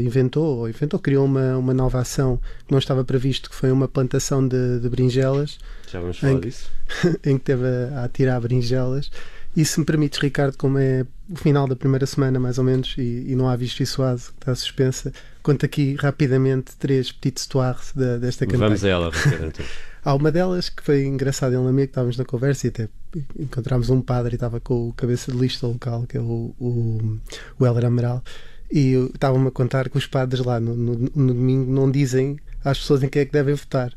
inventou, 0.00 0.58
ou 0.58 0.68
inventou, 0.68 0.98
criou 0.98 1.24
uma, 1.26 1.58
uma 1.58 1.74
nova 1.74 1.98
ação 1.98 2.40
que 2.64 2.70
não 2.70 2.78
estava 2.78 3.04
previsto, 3.04 3.50
que 3.50 3.56
foi 3.56 3.70
uma 3.70 3.88
plantação 3.88 4.46
de, 4.46 4.78
de 4.78 4.88
berinjelas. 4.88 5.58
Já 5.90 6.00
vamos 6.00 6.18
falar 6.18 6.34
em, 6.34 6.40
disso. 6.40 6.70
em 7.24 7.36
que 7.36 7.44
teve 7.44 7.64
a, 7.66 8.04
a 8.04 8.08
tirar 8.08 8.40
berinjelas 8.40 9.10
E 9.58 9.64
se 9.64 9.80
me 9.80 9.84
permites, 9.84 10.20
Ricardo, 10.20 10.56
como 10.56 10.78
é 10.78 11.04
o 11.28 11.34
final 11.34 11.66
da 11.66 11.74
primeira 11.74 12.06
semana, 12.06 12.38
mais 12.38 12.58
ou 12.58 12.64
menos, 12.64 12.94
e, 12.96 13.24
e 13.26 13.34
não 13.34 13.48
há 13.48 13.56
visto 13.56 13.82
isso 13.82 14.00
que 14.00 14.38
está 14.38 14.54
suspensa, 14.54 15.12
conto 15.42 15.66
aqui 15.66 15.96
rapidamente 15.98 16.76
três 16.76 17.10
petites 17.10 17.44
toires 17.44 17.92
de, 17.92 18.18
desta 18.20 18.46
campanha. 18.46 18.68
Vamos 18.68 18.84
a 18.84 18.88
ela, 18.88 19.10
Ricardo. 19.10 19.58
Há 20.04 20.14
uma 20.14 20.30
delas 20.30 20.68
que 20.68 20.80
foi 20.80 21.04
engraçada 21.06 21.56
em 21.56 21.58
Lamia, 21.58 21.86
que 21.86 21.90
estávamos 21.90 22.16
na 22.16 22.24
conversa 22.24 22.68
e 22.68 22.70
até 22.70 22.88
encontramos 23.36 23.90
um 23.90 24.00
padre 24.00 24.34
e 24.34 24.36
estava 24.36 24.60
com 24.60 24.90
o 24.90 24.92
cabeça 24.92 25.32
de 25.32 25.36
lista 25.36 25.66
local, 25.66 26.04
que 26.08 26.16
é 26.16 26.20
o, 26.20 26.54
o, 26.56 27.18
o 27.58 27.66
Heller 27.66 27.86
Amaral, 27.86 28.22
e 28.70 28.92
estavam-me 29.12 29.48
a 29.48 29.50
contar 29.50 29.88
que 29.88 29.98
os 29.98 30.06
padres 30.06 30.44
lá 30.44 30.60
no, 30.60 30.76
no, 30.76 30.94
no, 31.16 31.34
domingo 31.34 31.68
não 31.72 31.90
dizem 31.90 32.38
às 32.64 32.78
pessoas 32.78 33.02
em 33.02 33.08
quem 33.08 33.22
é 33.22 33.24
que 33.24 33.32
devem 33.32 33.56
votar, 33.56 33.92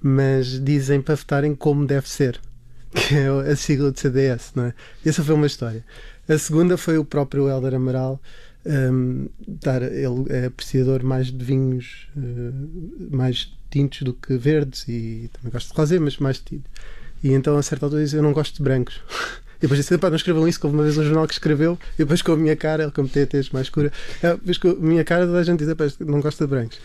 mas 0.00 0.58
dizem 0.58 1.02
para 1.02 1.16
votarem 1.16 1.54
como 1.54 1.86
deve 1.86 2.08
ser, 2.08 2.40
que 3.08 3.14
é 3.14 3.28
a 3.28 3.56
sigla 3.56 3.90
do 3.90 3.98
CDS, 3.98 4.52
não 4.54 4.66
é? 4.66 4.74
Essa 5.04 5.24
foi 5.24 5.34
uma 5.34 5.46
história. 5.46 5.84
A 6.28 6.38
segunda 6.38 6.76
foi 6.76 6.98
o 6.98 7.04
próprio 7.04 7.48
Helder 7.48 7.74
Amaral. 7.74 8.20
Um, 8.64 9.28
dar, 9.46 9.82
ele 9.82 10.24
é 10.28 10.46
apreciador 10.46 11.02
mais 11.02 11.32
de 11.32 11.44
vinhos 11.44 12.06
uh, 12.16 13.16
mais 13.16 13.52
tintos 13.68 14.02
do 14.02 14.14
que 14.14 14.36
verdes 14.36 14.86
e 14.86 15.28
também 15.32 15.50
gosto 15.50 15.72
de 15.72 15.76
rosé, 15.76 15.98
mas 15.98 16.18
mais 16.18 16.38
tinto. 16.38 16.70
E 17.24 17.32
então 17.32 17.56
a 17.56 17.62
certa 17.62 17.86
altura 17.86 18.04
diz: 18.04 18.12
Eu 18.12 18.22
não 18.22 18.32
gosto 18.32 18.56
de 18.56 18.62
brancos. 18.62 19.00
E 19.58 19.62
depois 19.62 19.78
disse: 19.78 19.96
Pá, 19.96 20.10
não 20.10 20.16
escrevam 20.16 20.48
isso, 20.48 20.58
que 20.58 20.66
houve 20.66 20.76
uma 20.76 20.82
vez 20.82 20.98
um 20.98 21.04
jornal 21.04 21.24
que 21.24 21.34
escreveu, 21.34 21.78
e 21.94 21.98
depois 21.98 22.20
com 22.20 22.32
a 22.32 22.36
minha 22.36 22.56
cara, 22.56 22.82
ele 22.82 22.90
como 22.90 23.08
tez 23.08 23.50
mais 23.50 23.68
escura, 23.68 23.92
é, 24.20 24.32
depois 24.32 24.58
com 24.58 24.70
a 24.70 24.74
minha 24.74 25.04
cara 25.04 25.24
toda 25.24 25.38
a 25.38 25.44
gente 25.44 25.64
diz: 25.64 25.72
Pá, 25.74 25.84
não 26.00 26.20
gosta 26.20 26.44
de 26.44 26.50
brancos. 26.50 26.80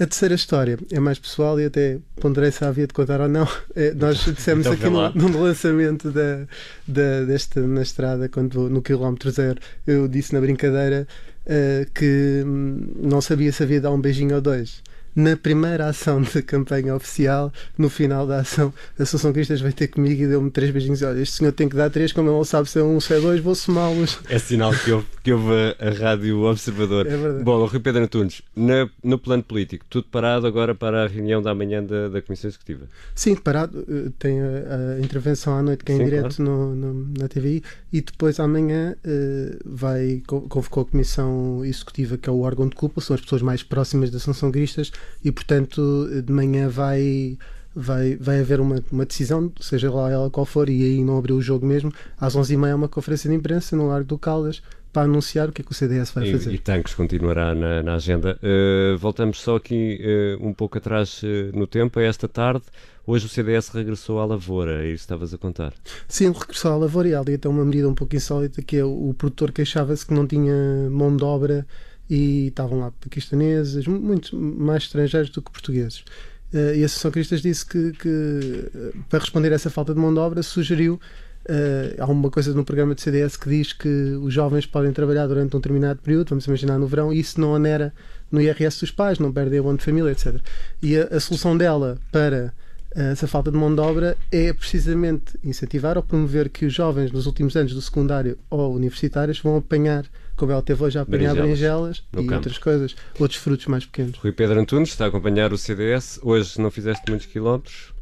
A 0.00 0.06
terceira 0.06 0.34
história 0.36 0.78
é 0.92 1.00
mais 1.00 1.18
pessoal 1.18 1.58
e 1.60 1.64
até 1.64 1.98
ponderei 2.20 2.52
se 2.52 2.64
havia 2.64 2.86
de 2.86 2.92
contar 2.92 3.20
ou 3.20 3.28
não. 3.28 3.48
É, 3.74 3.92
nós 3.94 4.18
dissemos 4.18 4.66
então, 4.66 4.72
aqui 4.72 5.18
no, 5.18 5.28
no, 5.28 5.42
lançamento 5.42 6.12
da, 6.12 6.46
da, 6.86 7.24
desta 7.24 7.60
na 7.60 7.82
estrada, 7.82 8.28
quando 8.28 8.70
no 8.70 8.80
quilómetro 8.80 9.30
zero, 9.30 9.60
eu 9.86 10.06
disse 10.06 10.32
na 10.32 10.40
brincadeira 10.40 11.06
uh, 11.46 11.90
que 11.92 12.42
hum, 12.46 12.94
não 13.00 13.20
sabia 13.20 13.50
se 13.50 13.62
havia 13.62 13.78
de 13.78 13.82
dar 13.82 13.90
um 13.90 14.00
beijinho 14.00 14.36
ou 14.36 14.40
dois 14.40 14.82
na 15.14 15.36
primeira 15.36 15.86
ação 15.88 16.22
da 16.22 16.42
campanha 16.42 16.94
oficial, 16.94 17.52
no 17.76 17.88
final 17.88 18.26
da 18.26 18.40
ação, 18.40 18.72
a 18.98 19.02
Associação 19.02 19.32
Cristas 19.32 19.60
veio 19.60 19.72
ter 19.72 19.88
comigo 19.88 20.22
e 20.22 20.26
deu-me 20.26 20.50
três 20.50 20.70
beijinhos. 20.70 21.02
Olha, 21.02 21.20
este 21.20 21.36
senhor 21.36 21.52
tem 21.52 21.68
que 21.68 21.76
dar 21.76 21.90
três, 21.90 22.12
como 22.12 22.28
ele 22.28 22.36
não 22.36 22.44
sabe 22.44 22.68
se 22.68 22.78
é 22.78 22.82
um 22.82 22.94
ou 22.94 23.00
se 23.00 23.14
é 23.14 23.20
dois, 23.20 23.40
vou 23.40 23.54
somá-los. 23.54 24.18
É 24.28 24.38
sinal 24.38 24.72
que 24.72 24.92
houve, 24.92 25.06
que 25.22 25.32
houve 25.32 25.52
a, 25.78 25.88
a 25.88 25.90
Rádio 25.90 26.42
Observador. 26.42 27.06
É 27.06 27.16
verdade. 27.16 27.44
Bom, 27.44 27.64
Rui 27.66 27.80
Pedro 27.80 28.02
Antunes, 28.02 28.42
na, 28.54 28.88
no 29.02 29.18
plano 29.18 29.42
político, 29.42 29.84
tudo 29.88 30.06
parado 30.10 30.46
agora 30.46 30.74
para 30.74 31.04
a 31.04 31.08
reunião 31.08 31.42
da 31.42 31.54
manhã 31.54 31.82
da, 31.82 32.08
da 32.08 32.22
Comissão 32.22 32.48
Executiva? 32.48 32.86
Sim, 33.14 33.34
parado. 33.34 33.84
Eh, 33.88 34.10
tem 34.18 34.40
a, 34.40 34.96
a 34.96 35.00
intervenção 35.00 35.56
à 35.56 35.62
noite 35.62 35.84
que 35.84 35.92
é 35.92 35.94
em 35.94 35.98
Sim, 35.98 36.04
direto 36.04 36.36
claro. 36.36 36.50
no, 36.50 36.74
no, 36.74 37.12
na 37.18 37.28
TVI 37.28 37.62
e 37.92 38.00
depois 38.00 38.38
amanhã 38.38 38.94
uh, 39.04 39.58
vai, 39.64 40.22
convocou 40.26 40.82
a 40.82 40.86
Comissão 40.86 41.64
Executiva, 41.64 42.16
que 42.16 42.28
é 42.28 42.32
o 42.32 42.40
órgão 42.40 42.68
de 42.68 42.76
culpa, 42.76 43.00
são 43.00 43.14
as 43.14 43.20
pessoas 43.20 43.42
mais 43.42 43.62
próximas 43.62 44.10
da 44.10 44.18
Assunção 44.18 44.52
Cristas 44.52 44.92
e, 45.24 45.32
portanto, 45.32 46.08
de 46.24 46.32
manhã 46.32 46.68
vai 46.68 47.38
vai, 47.74 48.16
vai 48.16 48.40
haver 48.40 48.60
uma, 48.60 48.82
uma 48.90 49.06
decisão, 49.06 49.52
seja 49.60 49.90
lá 49.90 50.10
ela 50.10 50.30
qual 50.30 50.44
for, 50.44 50.68
e 50.68 50.82
aí 50.82 51.04
não 51.04 51.16
abriu 51.16 51.36
o 51.36 51.42
jogo 51.42 51.64
mesmo. 51.64 51.92
Às 52.20 52.36
11h30 52.36 52.74
uma 52.74 52.88
conferência 52.88 53.30
de 53.30 53.36
imprensa 53.36 53.76
no 53.76 53.88
Largo 53.88 54.08
do 54.08 54.18
Caldas 54.18 54.62
para 54.92 55.02
anunciar 55.02 55.48
o 55.48 55.52
que 55.52 55.62
é 55.62 55.64
que 55.64 55.70
o 55.70 55.74
CDS 55.74 56.10
vai 56.10 56.28
e, 56.28 56.32
fazer. 56.32 56.52
E 56.52 56.58
Tanques 56.58 56.94
continuará 56.94 57.54
na, 57.54 57.82
na 57.82 57.94
agenda. 57.94 58.38
Uh, 58.42 58.96
voltamos 58.98 59.40
só 59.40 59.56
aqui 59.56 60.00
uh, 60.00 60.46
um 60.46 60.52
pouco 60.52 60.78
atrás 60.78 61.22
uh, 61.22 61.56
no 61.56 61.66
tempo, 61.66 62.00
a 62.00 62.02
esta 62.02 62.26
tarde. 62.26 62.64
Hoje 63.06 63.26
o 63.26 63.28
CDS 63.28 63.70
regressou 63.70 64.20
à 64.20 64.26
Lavoura, 64.26 64.82
é 64.82 64.88
isso 64.88 64.96
que 64.96 65.00
estavas 65.00 65.32
a 65.32 65.38
contar? 65.38 65.72
Sim, 66.06 66.30
regressou 66.30 66.72
à 66.72 66.76
Lavoura 66.76 67.08
e 67.08 67.14
ali 67.14 67.34
até 67.34 67.48
uma 67.48 67.64
medida 67.64 67.88
um 67.88 67.94
pouco 67.94 68.14
insólita 68.14 68.60
que 68.60 68.76
é 68.76 68.84
o, 68.84 69.10
o 69.10 69.14
produtor 69.14 69.50
queixava-se 69.50 70.04
que 70.04 70.12
não 70.12 70.26
tinha 70.26 70.52
mão 70.90 71.16
de 71.16 71.24
obra 71.24 71.66
e 72.08 72.48
estavam 72.48 72.80
lá 72.80 72.92
paquistaneses, 73.00 73.86
muito 73.86 74.36
mais 74.36 74.84
estrangeiros 74.84 75.30
do 75.30 75.42
que 75.42 75.50
portugueses. 75.50 76.04
Uh, 76.52 76.74
e 76.74 76.82
a 76.82 76.86
Associação 76.86 77.10
Cristas 77.10 77.42
disse 77.42 77.66
que, 77.66 77.92
que 77.92 78.08
uh, 78.08 79.04
para 79.10 79.18
responder 79.18 79.52
a 79.52 79.54
essa 79.54 79.68
falta 79.68 79.92
de 79.92 80.00
mão 80.00 80.12
de 80.12 80.18
obra, 80.18 80.42
sugeriu. 80.42 80.98
Uh, 81.44 82.02
há 82.02 82.06
uma 82.06 82.30
coisa 82.30 82.52
no 82.52 82.64
programa 82.64 82.94
de 82.94 83.00
CDS 83.00 83.36
que 83.36 83.48
diz 83.48 83.72
que 83.72 83.88
os 83.88 84.32
jovens 84.32 84.66
podem 84.66 84.92
trabalhar 84.92 85.26
durante 85.26 85.54
um 85.56 85.60
determinado 85.60 86.00
período, 86.00 86.30
vamos 86.30 86.46
imaginar 86.46 86.78
no 86.78 86.86
verão, 86.86 87.12
e 87.12 87.20
isso 87.20 87.40
não 87.40 87.52
onera 87.52 87.92
no 88.30 88.40
IRS 88.40 88.80
dos 88.80 88.90
pais, 88.90 89.18
não 89.18 89.32
perdem 89.32 89.58
abono 89.58 89.78
de 89.78 89.84
família, 89.84 90.10
etc. 90.10 90.40
E 90.82 90.96
a, 90.96 91.04
a 91.04 91.20
solução 91.20 91.56
dela 91.56 91.98
para 92.10 92.52
essa 92.94 93.26
falta 93.26 93.50
de 93.50 93.56
mão 93.56 93.74
de 93.74 93.80
obra 93.80 94.16
é 94.32 94.52
precisamente 94.52 95.38
incentivar 95.44 95.96
ou 95.96 96.02
promover 96.02 96.48
que 96.48 96.64
os 96.64 96.72
jovens 96.72 97.12
nos 97.12 97.26
últimos 97.26 97.56
anos 97.56 97.74
do 97.74 97.82
secundário 97.82 98.38
ou 98.48 98.74
universitários 98.74 99.40
vão 99.40 99.56
apanhar 99.56 100.06
como 100.38 100.52
ela 100.52 100.62
teve 100.62 100.82
hoje 100.82 100.98
a 100.98 101.02
apanhar 101.02 101.34
berinjelas, 101.34 102.04
e 102.12 102.16
campo. 102.16 102.34
outras 102.34 102.58
coisas, 102.58 102.96
outros 103.18 103.40
frutos 103.40 103.66
mais 103.66 103.84
pequenos. 103.84 104.16
Rui 104.18 104.32
Pedro 104.32 104.60
Antunes 104.60 104.90
está 104.90 105.04
a 105.04 105.08
acompanhar 105.08 105.52
o 105.52 105.58
CDS. 105.58 106.20
Hoje 106.22 106.60
não 106.60 106.70
fizeste 106.70 107.02
muitos 107.08 107.26
quilómetros? 107.26 107.92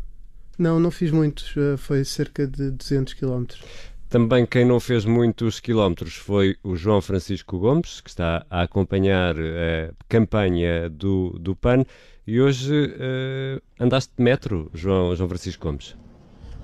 Não, 0.58 0.78
não 0.78 0.90
fiz 0.90 1.10
muitos. 1.10 1.54
Eh, 1.56 1.76
foi 1.78 2.04
cerca 2.04 2.46
de 2.46 2.70
200 2.70 3.14
quilómetros. 3.14 3.62
Também 4.08 4.46
quem 4.46 4.64
não 4.64 4.78
fez 4.78 5.04
muitos 5.04 5.58
quilómetros 5.58 6.14
foi 6.14 6.56
o 6.62 6.76
João 6.76 7.00
Francisco 7.00 7.58
Gomes, 7.58 8.00
que 8.00 8.10
está 8.10 8.46
a 8.48 8.62
acompanhar 8.62 9.34
a 9.36 9.92
campanha 10.08 10.88
do, 10.88 11.30
do 11.40 11.56
PAN. 11.56 11.84
E 12.26 12.40
hoje 12.40 12.75
uh, 12.75 13.62
andaste 13.78 14.12
de 14.18 14.23
metro, 14.23 14.68
João, 14.75 15.14
João 15.14 15.28
Francisco 15.28 15.64
Gomes. 15.64 15.95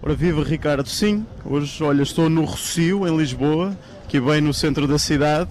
Ora, 0.02 0.12
viva 0.12 0.42
Ricardo, 0.42 0.88
sim. 0.88 1.25
Hoje, 1.45 1.81
olha, 1.85 2.02
estou 2.02 2.28
no 2.28 2.45
Rocio, 2.45 3.07
em 3.07 3.16
Lisboa, 3.16 3.78
aqui 4.04 4.21
bem 4.21 4.40
no 4.40 4.52
centro 4.52 4.88
da 4.88 4.99
cidade. 4.99 5.49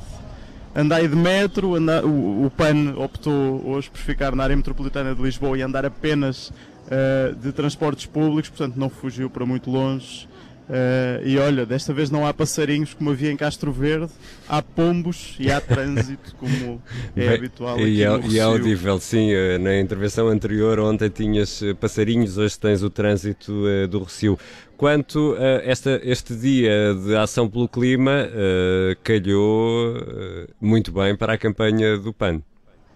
Andai 0.75 1.08
de 1.08 1.15
metro, 1.15 1.75
anda... 1.75 2.06
o, 2.06 2.46
o, 2.46 2.51
PAN 2.51 2.94
optou 2.98 3.65
hoje 3.65 3.89
por 3.89 4.00
ficar 4.00 4.36
na 4.36 4.44
área 4.44 4.56
metropolitana 4.56 5.15
de 5.15 5.22
Lisboa 5.22 5.58
e 5.58 5.62
andar 5.62 5.86
apenas 5.86 6.50
uh, 6.50 7.34
de 7.34 7.53
transportes 7.53 8.06
públicos, 8.06 8.50
portanto 8.50 8.75
não 8.75 8.89
fugiu 8.89 9.30
para 9.30 9.46
muito 9.46 9.72
longe. 9.72 10.27
Uh, 10.70 11.25
e 11.25 11.38
olha, 11.38 11.65
desta 11.65 11.94
vez 11.94 12.10
não 12.10 12.25
há 12.25 12.34
passarinhos 12.34 12.94
como 12.94 13.10
havia 13.10 13.32
em 13.32 13.36
Castro 13.36 13.72
Verde, 13.72 14.12
há 14.48 14.62
pombos 14.62 15.36
e 15.39 15.51
há 15.51 15.60
trânsito, 15.60 16.34
como 16.36 16.82
é 17.15 17.27
Bem, 17.27 17.36
habitual 17.36 17.75
aqui 17.75 18.01
e, 18.01 18.06
no 18.06 18.15
é, 18.15 18.27
e 18.27 18.39
é 18.39 18.41
audível, 18.41 19.00
sim. 19.00 19.32
Eh, 19.34 19.58
na 19.58 19.80
intervenção 19.80 20.27
anterior, 20.27 20.80
ontem 20.80 21.10
tinhas 21.10 21.62
passarinhos, 21.80 22.38
hoje 22.38 22.58
tens 22.58 22.84
o 22.84 22.89
trânsito 22.89 23.51
uh, 23.51 23.88
do 23.88 24.03
Recio. 24.03 24.39
Quanto 24.77 25.36
a 25.38 25.70
esta, 25.70 26.00
este 26.03 26.36
dia 26.36 26.96
de 26.96 27.15
ação 27.15 27.50
pelo 27.50 27.68
clima, 27.68 28.27
uh, 28.27 28.96
calhou 29.03 29.94
muito 30.60 30.91
bem 30.91 31.15
para 31.15 31.34
a 31.34 31.38
campanha 31.38 31.98
do 31.98 32.13
PAN. 32.13 32.41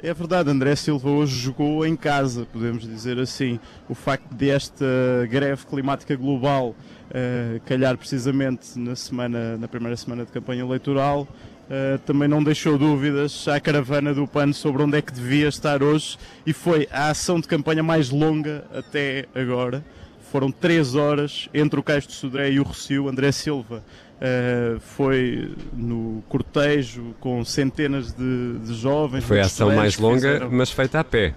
É 0.04 0.14
verdade, 0.14 0.50
André 0.50 0.76
Silva 0.76 1.10
hoje 1.10 1.40
jogou 1.40 1.86
em 1.86 1.96
casa, 1.96 2.46
podemos 2.52 2.84
dizer 2.84 3.18
assim. 3.18 3.58
O 3.88 3.96
facto 3.96 4.30
desta 4.34 4.86
greve 5.30 5.66
climática 5.66 6.18
global 6.18 6.76
uh, 7.10 7.60
calhar 7.66 7.98
precisamente 7.98 8.78
na, 8.78 8.94
semana, 8.94 9.58
na 9.58 9.70
primeira 9.70 9.96
semana 9.96 10.26
de 10.26 10.34
campanha 10.34 10.64
eleitoral, 10.64 11.22
uh, 11.22 11.98
também 12.00 12.28
não 12.28 12.44
deixou 12.44 12.78
dúvidas 12.78 13.48
à 13.48 13.58
caravana 13.58 14.14
do 14.14 14.28
PAN 14.28 14.52
sobre 14.52 14.84
onde 14.84 14.98
é 14.98 15.02
que 15.02 15.14
devia 15.14 15.48
estar 15.48 15.82
hoje 15.82 16.18
e 16.46 16.52
foi 16.52 16.90
a 16.92 17.10
ação 17.10 17.40
de 17.40 17.48
campanha 17.48 17.82
mais 17.82 18.10
longa 18.10 18.66
até 18.74 19.28
agora. 19.34 19.82
Foram 20.30 20.52
três 20.52 20.94
horas 20.96 21.48
entre 21.54 21.80
o 21.80 21.84
Cais 21.84 22.06
de 22.06 22.12
Sodré 22.12 22.52
e 22.52 22.60
o 22.60 22.64
Rocio. 22.64 23.08
André 23.08 23.32
Silva 23.32 23.82
Uh, 24.16 24.80
foi 24.80 25.54
no 25.74 26.24
cortejo 26.30 27.14
com 27.20 27.44
centenas 27.44 28.14
de, 28.14 28.60
de 28.60 28.74
jovens. 28.74 29.24
Foi 29.26 29.42
a 29.42 29.46
ação 29.46 29.76
mais 29.76 29.98
longa, 29.98 30.20
fizeram... 30.20 30.52
mas 30.52 30.72
feita 30.72 31.00
a 31.02 31.04
pé. 31.04 31.36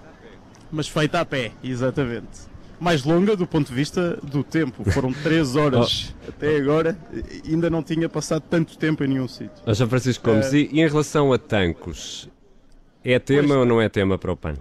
Mas 0.71 0.87
feita 0.87 1.19
a 1.19 1.25
pé, 1.25 1.51
exatamente 1.63 2.49
mais 2.79 3.03
longa 3.03 3.35
do 3.35 3.45
ponto 3.45 3.67
de 3.67 3.73
vista 3.73 4.17
do 4.23 4.43
tempo. 4.43 4.89
Foram 4.91 5.11
três 5.11 5.55
horas 5.55 6.15
oh. 6.25 6.29
até 6.29 6.55
agora, 6.55 6.97
ainda 7.45 7.69
não 7.69 7.83
tinha 7.83 8.07
passado 8.07 8.43
tanto 8.49 8.77
tempo 8.77 9.03
em 9.03 9.07
nenhum 9.07 9.27
sítio. 9.27 9.61
Oh, 9.65 9.75
São 9.75 9.87
Francisco 9.87 10.29
Gomes, 10.29 10.51
uh, 10.51 10.55
e, 10.55 10.79
em 10.79 10.87
relação 10.87 11.33
a 11.33 11.37
tancos, 11.37 12.29
é 13.03 13.19
tema 13.19 13.49
pois, 13.49 13.59
ou 13.59 13.65
não 13.65 13.81
é 13.81 13.89
tema 13.89 14.17
para 14.17 14.31
o 14.31 14.37
PAN? 14.37 14.55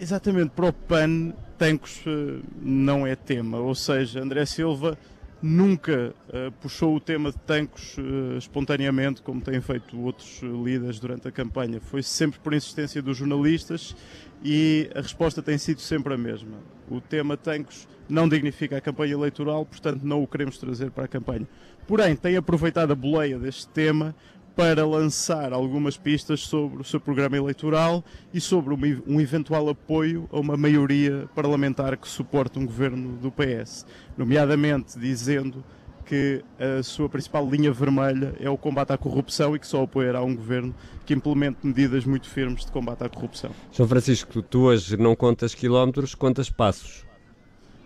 Exatamente, 0.00 0.50
para 0.50 0.66
o 0.66 0.72
PAN, 0.72 1.32
tancos 1.58 2.00
uh, 2.06 2.42
não 2.62 3.06
é 3.06 3.14
tema. 3.14 3.58
Ou 3.58 3.74
seja, 3.74 4.20
André 4.20 4.46
Silva 4.46 4.96
nunca 5.40 6.14
uh, 6.28 6.52
puxou 6.60 6.96
o 6.96 7.00
tema 7.00 7.30
de 7.30 7.38
tancos 7.38 7.96
espontaneamente, 8.36 9.22
como 9.22 9.40
têm 9.40 9.60
feito 9.60 9.98
outros 10.00 10.40
líderes 10.42 10.98
durante 10.98 11.28
a 11.28 11.32
campanha. 11.32 11.80
Foi 11.80 12.02
sempre 12.02 12.38
por 12.40 12.52
insistência 12.52 13.00
dos 13.00 13.16
jornalistas 13.16 13.94
e 14.42 14.90
a 14.94 15.00
resposta 15.00 15.42
tem 15.42 15.58
sido 15.58 15.80
sempre 15.80 16.14
a 16.14 16.18
mesma. 16.18 16.58
O 16.90 17.00
tema 17.00 17.36
Tancos 17.36 17.86
não 18.08 18.28
dignifica 18.28 18.76
a 18.76 18.80
campanha 18.80 19.12
eleitoral, 19.12 19.64
portanto 19.66 20.02
não 20.02 20.22
o 20.22 20.26
queremos 20.26 20.58
trazer 20.58 20.90
para 20.90 21.04
a 21.04 21.08
campanha. 21.08 21.46
Porém, 21.86 22.16
tem 22.16 22.36
aproveitado 22.36 22.92
a 22.92 22.94
boleia 22.94 23.38
deste 23.38 23.68
tema 23.68 24.14
para 24.58 24.84
lançar 24.84 25.52
algumas 25.52 25.96
pistas 25.96 26.40
sobre 26.40 26.82
o 26.82 26.84
seu 26.84 26.98
programa 26.98 27.36
eleitoral 27.36 28.04
e 28.34 28.40
sobre 28.40 28.74
um 29.06 29.20
eventual 29.20 29.68
apoio 29.68 30.28
a 30.32 30.40
uma 30.40 30.56
maioria 30.56 31.28
parlamentar 31.32 31.96
que 31.96 32.08
suporta 32.08 32.58
um 32.58 32.66
governo 32.66 33.16
do 33.18 33.30
PS, 33.30 33.86
nomeadamente 34.16 34.98
dizendo 34.98 35.64
que 36.04 36.42
a 36.58 36.82
sua 36.82 37.08
principal 37.08 37.48
linha 37.48 37.70
vermelha 37.70 38.34
é 38.40 38.50
o 38.50 38.58
combate 38.58 38.92
à 38.92 38.98
corrupção 38.98 39.54
e 39.54 39.60
que 39.60 39.66
só 39.66 39.84
apoiará 39.84 40.24
um 40.24 40.34
governo 40.34 40.74
que 41.06 41.14
implemente 41.14 41.58
medidas 41.62 42.04
muito 42.04 42.28
firmes 42.28 42.64
de 42.64 42.72
combate 42.72 43.04
à 43.04 43.08
corrupção. 43.08 43.52
João 43.70 43.88
Francisco, 43.88 44.42
tu 44.42 44.62
hoje 44.62 44.96
não 44.96 45.14
contas 45.14 45.54
quilómetros, 45.54 46.16
contas 46.16 46.50
passos. 46.50 47.06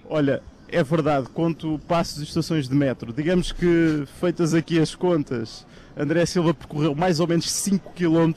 Olha, 0.09 0.43
é 0.69 0.83
verdade, 0.83 1.29
conto 1.29 1.79
passos 1.87 2.23
e 2.23 2.25
estações 2.25 2.67
de 2.67 2.75
metro. 2.75 3.13
Digamos 3.13 3.53
que, 3.53 4.05
feitas 4.19 4.55
aqui 4.55 4.81
as 4.81 4.95
contas, 4.95 5.67
André 5.97 6.25
Silva 6.27 6.55
percorreu 6.55 6.95
mais 6.95 7.21
ou 7.21 7.27
menos 7.27 7.51
5 7.51 7.93
km 7.93 8.33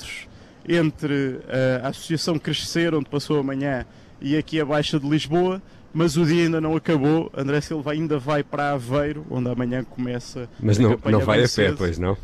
entre 0.68 1.40
eh, 1.48 1.80
a 1.84 1.90
Associação 1.90 2.38
Crescer, 2.38 2.94
onde 2.94 3.10
passou 3.10 3.40
amanhã, 3.40 3.86
e 4.20 4.36
aqui 4.36 4.60
a 4.60 4.66
Baixa 4.66 5.00
de 5.00 5.08
Lisboa, 5.08 5.62
mas 5.94 6.18
o 6.18 6.26
dia 6.26 6.44
ainda 6.44 6.60
não 6.60 6.76
acabou. 6.76 7.32
André 7.36 7.62
Silva 7.62 7.92
ainda 7.92 8.18
vai 8.18 8.44
para 8.44 8.72
Aveiro, 8.72 9.26
onde 9.30 9.50
amanhã 9.50 9.84
começa 9.84 10.50
Mas 10.60 10.78
não, 10.78 11.00
não 11.06 11.20
vai 11.22 11.44
a 11.44 11.48
pé, 11.48 11.72
pois 11.72 11.98
não? 11.98 12.18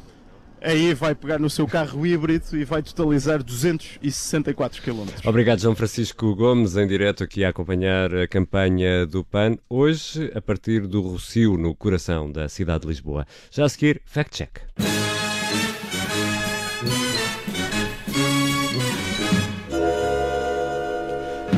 Aí 0.63 0.93
vai 0.93 1.15
pegar 1.15 1.39
no 1.39 1.49
seu 1.49 1.65
carro 1.65 2.05
híbrido 2.05 2.55
e 2.55 2.63
vai 2.63 2.83
totalizar 2.83 3.41
264 3.41 4.79
km. 4.83 5.07
Obrigado, 5.25 5.59
João 5.59 5.75
Francisco 5.75 6.35
Gomes, 6.35 6.77
em 6.77 6.85
direto 6.85 7.23
aqui 7.23 7.43
a 7.43 7.49
acompanhar 7.49 8.13
a 8.13 8.27
campanha 8.27 9.07
do 9.07 9.23
PAN, 9.23 9.57
hoje 9.67 10.31
a 10.35 10.41
partir 10.41 10.85
do 10.85 11.01
Rocio, 11.01 11.57
no 11.57 11.73
coração 11.73 12.31
da 12.31 12.47
cidade 12.47 12.81
de 12.81 12.89
Lisboa. 12.89 13.25
Já 13.49 13.65
a 13.65 13.69
seguir, 13.69 14.03
Fact 14.05 14.47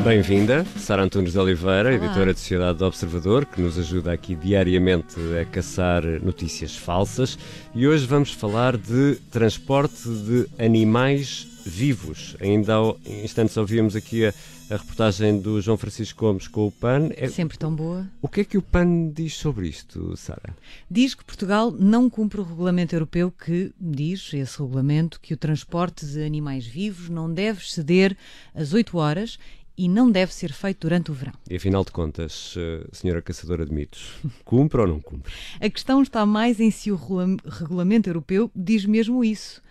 Bem-vinda, 0.04 0.66
Sara 0.78 1.02
Antunes 1.04 1.32
de 1.32 1.40
Oliveira, 1.40 1.90
Olá. 1.90 2.06
editora 2.06 2.34
de 2.34 2.40
Sociedade 2.40 2.78
do 2.78 2.86
Observador, 2.86 3.46
que 3.46 3.62
nos 3.62 3.80
ajuda 3.80 4.12
aqui 4.12 4.36
diariamente 4.36 5.16
a 5.42 5.46
caçar 5.46 6.04
notícias 6.22 6.76
falsas. 6.76 7.38
E 7.74 7.88
hoje 7.88 8.06
vamos 8.06 8.32
falar 8.32 8.76
de 8.76 9.16
transporte 9.32 10.04
de 10.10 10.46
animais 10.64 11.48
vivos. 11.66 12.36
Ainda 12.42 12.76
há 12.78 12.94
instantes 13.24 13.56
ouvíamos 13.56 13.96
aqui 13.96 14.26
a, 14.26 14.34
a 14.70 14.76
reportagem 14.76 15.40
do 15.40 15.62
João 15.62 15.78
Francisco 15.78 16.20
Gomes 16.26 16.50
com 16.50 16.68
o 16.68 16.72
PAN. 16.72 17.10
É- 17.16 17.30
Sempre 17.30 17.58
tão 17.58 17.74
boa. 17.74 18.06
o 18.22 18.28
que 18.28 18.42
é 18.42 18.44
que 18.44 18.58
o 18.58 18.62
PAN 18.62 19.10
diz 19.10 19.36
sobre 19.38 19.70
isto, 19.70 20.18
Sara? 20.18 20.54
Diz 20.92 21.16
que 21.16 21.24
Portugal 21.24 21.72
não 21.72 22.10
cumpre 22.10 22.42
o 22.42 22.44
regulamento 22.44 22.94
europeu 22.94 23.32
que 23.32 23.72
diz, 23.80 24.34
esse 24.34 24.60
regulamento, 24.60 25.22
que 25.22 25.34
o 25.34 25.38
transporte 25.38 26.06
de 26.06 26.22
animais 26.24 26.66
vivos 26.68 27.08
não 27.08 27.34
deve 27.34 27.62
exceder 27.62 28.18
as 28.54 28.74
8 28.74 28.98
horas 28.98 29.40
e 29.78 29.90
não 29.90 30.10
deve 30.12 30.34
ser 30.34 30.52
feito 30.54 30.82
durante 30.82 31.12
o 31.12 31.14
verão. 31.14 31.34
E 31.50 31.56
afinal 31.56 31.84
de 31.84 31.92
contas, 31.92 32.54
eh, 32.58 32.88
senhora 32.92 33.22
caçadora 33.22 33.66
de 33.66 33.74
mitos, 33.74 34.14
cumpre 34.46 34.80
ou 34.82 34.88
não 34.88 35.00
cumpre? 35.00 35.34
A 35.60 35.70
questão 35.70 36.02
está 36.02 36.26
mais 36.26 36.60
em 36.60 36.70
se 36.72 36.92
o 36.92 36.96
regula- 36.96 37.38
regulamento 37.46 38.10
europeu 38.10 38.52
diz 38.56 38.86
mesmo 38.86 39.24
isso. 39.24 39.62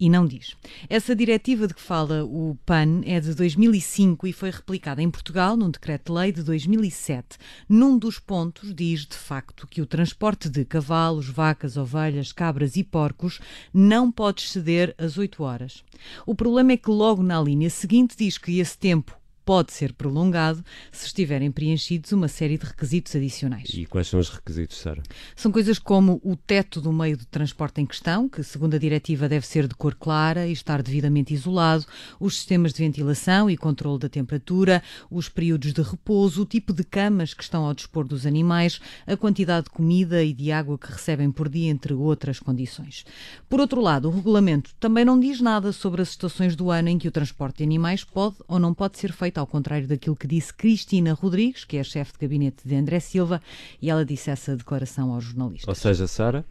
E 0.00 0.10
não 0.10 0.26
diz. 0.26 0.56
Essa 0.88 1.14
diretiva 1.14 1.68
de 1.68 1.74
que 1.74 1.80
fala 1.80 2.24
o 2.24 2.58
PAN 2.66 3.02
é 3.04 3.20
de 3.20 3.34
2005 3.36 4.26
e 4.26 4.32
foi 4.32 4.50
replicada 4.50 5.00
em 5.00 5.08
Portugal 5.08 5.56
num 5.56 5.70
decreto-lei 5.70 6.32
de 6.32 6.42
2007. 6.42 7.38
Num 7.68 7.96
dos 7.96 8.18
pontos 8.18 8.74
diz, 8.74 9.06
de 9.06 9.14
facto, 9.14 9.64
que 9.64 9.80
o 9.80 9.86
transporte 9.86 10.48
de 10.50 10.64
cavalos, 10.64 11.28
vacas, 11.28 11.76
ovelhas, 11.76 12.32
cabras 12.32 12.74
e 12.74 12.82
porcos 12.82 13.38
não 13.72 14.10
pode 14.10 14.42
exceder 14.42 14.92
as 14.98 15.18
8 15.18 15.40
horas. 15.44 15.84
O 16.26 16.34
problema 16.34 16.72
é 16.72 16.76
que 16.76 16.90
logo 16.90 17.22
na 17.22 17.40
linha 17.40 17.70
seguinte 17.70 18.16
diz 18.18 18.36
que 18.38 18.58
esse 18.58 18.76
tempo 18.76 19.16
pode 19.44 19.72
ser 19.72 19.92
prolongado 19.92 20.64
se 20.90 21.06
estiverem 21.06 21.50
preenchidos 21.50 22.12
uma 22.12 22.28
série 22.28 22.58
de 22.58 22.64
requisitos 22.64 23.14
adicionais. 23.14 23.68
E 23.72 23.86
quais 23.86 24.08
são 24.08 24.20
os 24.20 24.28
requisitos, 24.28 24.78
Sara? 24.78 25.02
São 25.34 25.50
coisas 25.50 25.78
como 25.78 26.20
o 26.22 26.36
teto 26.36 26.80
do 26.80 26.92
meio 26.92 27.16
de 27.16 27.26
transporte 27.26 27.80
em 27.80 27.86
questão, 27.86 28.28
que, 28.28 28.42
segundo 28.42 28.74
a 28.74 28.78
diretiva, 28.78 29.28
deve 29.28 29.46
ser 29.46 29.66
de 29.66 29.74
cor 29.74 29.94
clara 29.94 30.46
e 30.46 30.52
estar 30.52 30.82
devidamente 30.82 31.34
isolado, 31.34 31.84
os 32.18 32.36
sistemas 32.36 32.72
de 32.72 32.78
ventilação 32.78 33.50
e 33.50 33.56
controle 33.56 33.98
da 33.98 34.08
temperatura, 34.08 34.82
os 35.10 35.28
períodos 35.28 35.72
de 35.72 35.82
repouso, 35.82 36.42
o 36.42 36.46
tipo 36.46 36.72
de 36.72 36.84
camas 36.84 37.34
que 37.34 37.42
estão 37.42 37.64
ao 37.64 37.74
dispor 37.74 38.06
dos 38.06 38.26
animais, 38.26 38.80
a 39.06 39.16
quantidade 39.16 39.64
de 39.64 39.70
comida 39.70 40.22
e 40.22 40.32
de 40.32 40.52
água 40.52 40.78
que 40.78 40.90
recebem 40.90 41.30
por 41.30 41.48
dia, 41.48 41.70
entre 41.70 41.92
outras 41.94 42.38
condições. 42.38 43.04
Por 43.48 43.60
outro 43.60 43.80
lado, 43.80 44.08
o 44.08 44.10
regulamento 44.10 44.74
também 44.78 45.04
não 45.04 45.18
diz 45.18 45.40
nada 45.40 45.72
sobre 45.72 46.02
as 46.02 46.10
estações 46.10 46.56
do 46.56 46.70
ano 46.70 46.88
em 46.88 46.98
que 46.98 47.08
o 47.08 47.12
transporte 47.12 47.58
de 47.58 47.64
animais 47.64 48.04
pode 48.04 48.36
ou 48.48 48.58
não 48.58 48.74
pode 48.74 48.98
ser 48.98 49.12
feito, 49.12 49.31
ao 49.40 49.46
contrário 49.46 49.86
daquilo 49.86 50.16
que 50.16 50.26
disse 50.26 50.52
Cristina 50.52 51.12
Rodrigues, 51.12 51.64
que 51.64 51.76
é 51.76 51.80
a 51.80 51.84
chefe 51.84 52.12
de 52.12 52.18
gabinete 52.20 52.66
de 52.66 52.74
André 52.74 53.00
Silva, 53.00 53.40
e 53.80 53.90
ela 53.90 54.04
disse 54.04 54.30
essa 54.30 54.56
declaração 54.56 55.12
aos 55.12 55.24
jornalistas. 55.24 55.68
Ou 55.68 55.74
seja, 55.74 56.06
Sara, 56.06 56.44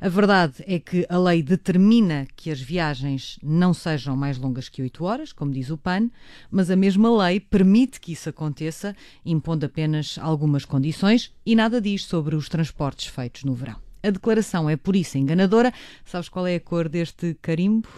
A 0.00 0.08
verdade 0.08 0.64
é 0.66 0.78
que 0.78 1.06
a 1.08 1.18
lei 1.18 1.42
determina 1.42 2.26
que 2.36 2.50
as 2.50 2.60
viagens 2.60 3.38
não 3.42 3.72
sejam 3.72 4.16
mais 4.16 4.38
longas 4.38 4.68
que 4.68 4.82
8 4.82 5.04
horas, 5.04 5.32
como 5.32 5.52
diz 5.52 5.70
o 5.70 5.78
PAN, 5.78 6.10
mas 6.50 6.70
a 6.70 6.76
mesma 6.76 7.24
lei 7.24 7.40
permite 7.40 8.00
que 8.00 8.12
isso 8.12 8.28
aconteça, 8.28 8.94
impondo 9.24 9.66
apenas 9.66 10.18
algumas 10.20 10.64
condições 10.64 11.32
e 11.44 11.54
nada 11.54 11.80
diz 11.80 12.04
sobre 12.04 12.34
os 12.34 12.48
transportes 12.48 13.06
feitos 13.06 13.44
no 13.44 13.54
verão. 13.54 13.85
A 14.06 14.10
declaração 14.10 14.70
é 14.70 14.76
por 14.76 14.94
isso 14.94 15.18
enganadora. 15.18 15.72
Sabes 16.04 16.28
qual 16.28 16.46
é 16.46 16.54
a 16.54 16.60
cor 16.60 16.88
deste 16.88 17.36
carimbo? 17.42 17.88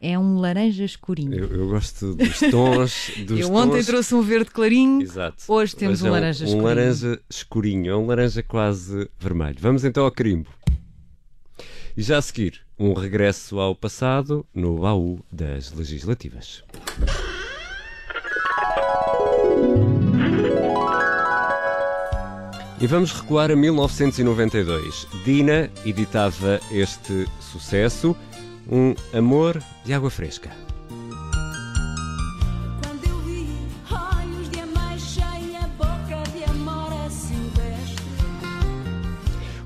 É 0.00 0.18
um 0.18 0.38
laranja 0.38 0.84
escurinho. 0.84 1.32
eu, 1.34 1.48
eu 1.48 1.68
gosto 1.68 2.14
dos 2.14 2.38
tons. 2.50 3.10
Dos 3.26 3.40
Eu 3.40 3.54
ontem 3.54 3.76
tons... 3.76 3.86
trouxe 3.86 4.14
um 4.14 4.20
verde 4.20 4.50
clarinho. 4.50 5.00
Exato. 5.00 5.42
Hoje 5.48 5.74
temos 5.74 6.02
um 6.02 6.08
é 6.08 6.10
laranja 6.10 6.44
um 6.44 6.48
escurinho. 6.48 6.66
laranja 6.66 7.20
escurinho, 7.30 7.90
é 7.90 7.96
um 7.96 8.06
laranja 8.06 8.42
quase 8.42 9.08
vermelho. 9.18 9.56
Vamos 9.58 9.84
então 9.84 10.04
ao 10.04 10.10
carimbo. 10.10 10.50
E 11.96 12.02
já 12.02 12.18
a 12.18 12.22
seguir, 12.22 12.60
um 12.78 12.92
regresso 12.92 13.58
ao 13.58 13.74
passado 13.74 14.44
no 14.52 14.78
baú 14.80 15.20
das 15.32 15.72
legislativas. 15.72 16.62
E 22.84 22.86
vamos 22.86 23.12
recuar 23.12 23.50
a 23.50 23.56
1992. 23.56 25.08
Dina 25.24 25.70
editava 25.86 26.60
este 26.70 27.26
sucesso, 27.40 28.14
Um 28.70 28.94
Amor 29.16 29.58
de 29.86 29.94
Água 29.94 30.10
Fresca. 30.10 30.50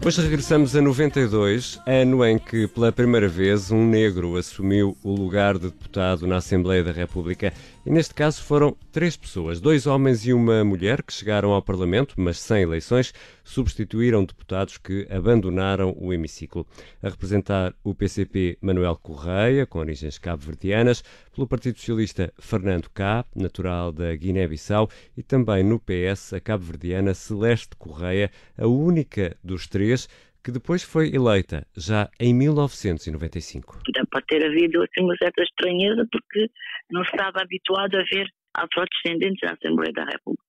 Hoje 0.06 0.22
regressamos 0.22 0.76
a 0.76 0.80
92, 0.80 1.80
ano 1.84 2.24
em 2.24 2.38
que, 2.38 2.68
pela 2.68 2.92
primeira 2.92 3.28
vez, 3.28 3.72
um 3.72 3.84
negro 3.84 4.36
assumiu 4.36 4.96
o 5.02 5.12
lugar 5.12 5.58
de 5.58 5.66
deputado 5.66 6.24
na 6.24 6.36
Assembleia 6.36 6.84
da 6.84 6.92
República. 6.92 7.52
E 7.88 7.90
neste 7.90 8.12
caso 8.12 8.42
foram 8.42 8.76
três 8.92 9.16
pessoas, 9.16 9.62
dois 9.62 9.86
homens 9.86 10.26
e 10.26 10.34
uma 10.34 10.62
mulher, 10.62 11.02
que 11.02 11.10
chegaram 11.10 11.52
ao 11.52 11.62
Parlamento, 11.62 12.16
mas 12.18 12.38
sem 12.38 12.60
eleições, 12.60 13.14
substituíram 13.42 14.26
deputados 14.26 14.76
que 14.76 15.06
abandonaram 15.10 15.96
o 15.98 16.12
hemiciclo. 16.12 16.66
A 17.02 17.08
representar 17.08 17.74
o 17.82 17.94
PCP, 17.94 18.58
Manuel 18.60 18.94
Correia, 19.02 19.64
com 19.64 19.78
origens 19.78 20.18
cabo-verdianas, 20.18 21.02
pelo 21.34 21.46
Partido 21.46 21.78
Socialista, 21.78 22.30
Fernando 22.38 22.90
Cá, 22.90 23.24
natural 23.34 23.90
da 23.90 24.14
Guiné-Bissau, 24.14 24.90
e 25.16 25.22
também 25.22 25.64
no 25.64 25.80
PS, 25.80 26.34
a 26.34 26.40
cabo-verdiana 26.40 27.14
Celeste 27.14 27.74
Correia, 27.78 28.30
a 28.58 28.66
única 28.66 29.34
dos 29.42 29.66
três 29.66 30.10
que 30.48 30.52
depois 30.52 30.82
foi 30.82 31.14
eleita, 31.14 31.66
já 31.76 32.08
em 32.18 32.32
1995. 32.32 33.84
Portanto, 33.84 34.08
pode 34.10 34.26
ter 34.28 34.42
havido 34.42 34.82
assim, 34.82 35.04
uma 35.04 35.14
certa 35.18 35.42
estranheza 35.42 36.08
porque 36.10 36.48
não 36.90 37.02
estava 37.02 37.42
habituado 37.42 37.96
a 37.96 38.02
ver 38.04 38.26
afrodescendentes 38.54 39.40
na 39.42 39.52
Assembleia 39.52 39.92
da 39.92 40.04
República. 40.04 40.42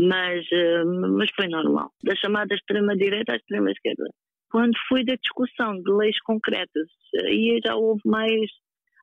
Mas, 0.00 0.44
eh, 0.50 0.84
mas 0.84 1.30
foi 1.36 1.46
normal. 1.46 1.92
Da 2.02 2.16
chamada 2.16 2.52
extrema-direita 2.52 3.32
à 3.32 3.36
extrema-esquerda. 3.36 4.10
Quando 4.50 4.76
foi 4.88 5.04
da 5.04 5.14
discussão 5.14 5.80
de 5.80 5.92
leis 5.92 6.20
concretas, 6.22 6.88
aí 7.22 7.60
já 7.64 7.76
houve 7.76 8.02
mais 8.04 8.50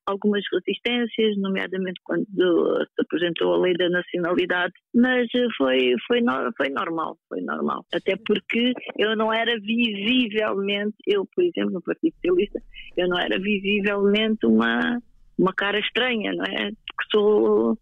algumas 0.06 0.44
resistências, 0.52 1.38
nomeadamente 1.38 2.00
quando 2.04 2.26
se 2.26 3.02
apresentou 3.02 3.54
a 3.54 3.58
lei 3.60 3.74
da 3.74 3.90
nacionalidade, 3.90 4.74
mas 4.94 5.28
eh, 5.36 5.48
foi, 5.58 5.94
foi, 6.08 6.22
foi 6.58 6.70
normal, 6.70 7.18
foi 7.28 7.42
normal. 7.42 7.86
Até 7.94 8.16
porque 8.26 8.74
eu 8.98 9.16
não 9.16 9.34
era 9.34 9.60
visivelmente, 9.60 10.96
eu, 11.08 11.26
por 11.34 11.44
exemplo, 11.44 11.72
no 11.72 11.82
Partido 11.82 12.14
Socialista, 12.16 12.62
eu 12.98 13.08
não 13.08 13.20
era 13.20 13.40
visivelmente 13.40 14.46
uma, 14.46 15.02
uma 15.38 15.54
cara 15.54 15.80
estranha, 15.80 16.32
não 16.34 16.46
é? 16.46 16.72
Porque 16.88 17.12
sou 17.12 17.78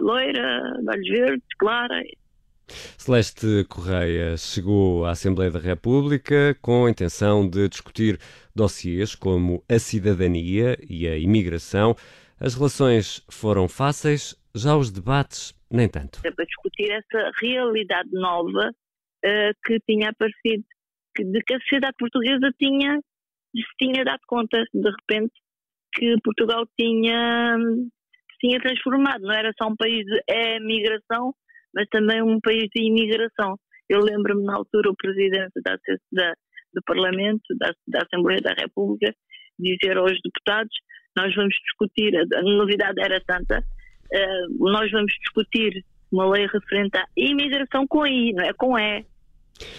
loira, 0.00 0.60
de 0.80 0.88
olhos 0.88 1.08
verdes, 1.08 1.46
clara, 1.58 2.02
Celeste 2.96 3.64
Correia 3.68 4.36
chegou 4.36 5.04
à 5.04 5.10
Assembleia 5.10 5.50
da 5.50 5.58
República 5.58 6.56
com 6.62 6.86
a 6.86 6.90
intenção 6.90 7.48
de 7.48 7.68
discutir 7.68 8.18
dossiês 8.54 9.14
como 9.14 9.62
a 9.68 9.78
cidadania 9.78 10.76
e 10.88 11.06
a 11.06 11.16
imigração. 11.16 11.94
As 12.38 12.54
relações 12.54 13.24
foram 13.30 13.68
fáceis, 13.68 14.34
já 14.54 14.76
os 14.76 14.90
debates 14.90 15.54
nem 15.70 15.88
tanto. 15.88 16.20
é 16.24 16.30
para 16.30 16.44
discutir 16.44 16.90
essa 16.90 17.30
realidade 17.40 18.10
nova 18.12 18.72
eh, 19.24 19.52
que 19.64 19.78
tinha 19.88 20.10
aparecido, 20.10 20.64
que, 21.14 21.24
de 21.24 21.40
que 21.42 21.54
a 21.54 21.60
sociedade 21.60 21.94
portuguesa 21.98 22.50
tinha, 22.58 22.98
se 23.54 23.62
tinha 23.78 24.04
dado 24.04 24.20
conta, 24.26 24.58
de 24.72 24.90
repente, 24.90 25.32
que 25.92 26.16
Portugal 26.24 26.66
tinha, 26.78 27.56
tinha 28.40 28.60
transformado. 28.60 29.22
Não 29.22 29.34
era 29.34 29.52
só 29.56 29.68
um 29.68 29.76
país 29.76 30.04
de 30.04 30.22
emigração, 30.28 31.34
mas 31.74 31.86
também 31.88 32.22
um 32.22 32.40
país 32.40 32.68
de 32.74 32.82
imigração. 32.82 33.56
Eu 33.88 34.00
lembro-me 34.00 34.44
na 34.44 34.56
altura 34.56 34.90
o 34.90 34.96
presidente 34.96 35.60
da, 35.64 35.76
da, 36.12 36.34
do 36.74 36.82
Parlamento, 36.82 37.42
da, 37.58 37.72
da 37.88 38.00
Assembleia 38.02 38.40
da 38.40 38.52
República, 38.54 39.14
dizer 39.58 39.96
aos 39.96 40.18
deputados: 40.22 40.74
nós 41.16 41.34
vamos 41.34 41.54
discutir, 41.64 42.16
a, 42.16 42.42
novidade 42.42 43.00
era 43.00 43.20
tanta, 43.20 43.64
eh, 44.12 44.46
nós 44.58 44.90
vamos 44.90 45.12
discutir 45.20 45.84
uma 46.10 46.28
lei 46.28 46.46
referente 46.46 46.96
à 46.96 47.04
imigração 47.16 47.86
com 47.86 48.06
I, 48.06 48.32
não 48.32 48.44
é 48.44 48.52
com 48.52 48.78
E. 48.78 49.04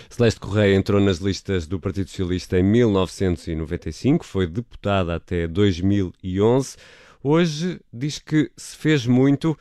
Celeste 0.10 0.40
Correia 0.40 0.76
entrou 0.76 1.02
nas 1.02 1.18
listas 1.18 1.66
do 1.68 1.80
Partido 1.80 2.08
Socialista 2.10 2.60
em 2.60 2.64
1995, 2.64 4.26
foi 4.26 4.48
deputada 4.48 5.16
até 5.16 5.48
2011. 5.48 6.78
Hoje 7.24 7.80
diz 7.92 8.20
que 8.20 8.52
se 8.56 8.78
fez 8.78 9.08
muito, 9.08 9.58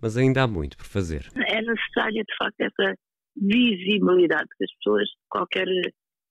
mas 0.00 0.16
ainda 0.16 0.42
há 0.42 0.46
muito 0.46 0.76
por 0.76 0.86
fazer. 0.86 1.26
É 1.34 1.60
necessária, 1.60 2.22
de 2.22 2.36
facto, 2.38 2.60
essa 2.60 2.94
visibilidade 3.36 4.46
que 4.56 4.64
as 4.64 4.74
pessoas, 4.76 5.08
qualquer 5.28 5.66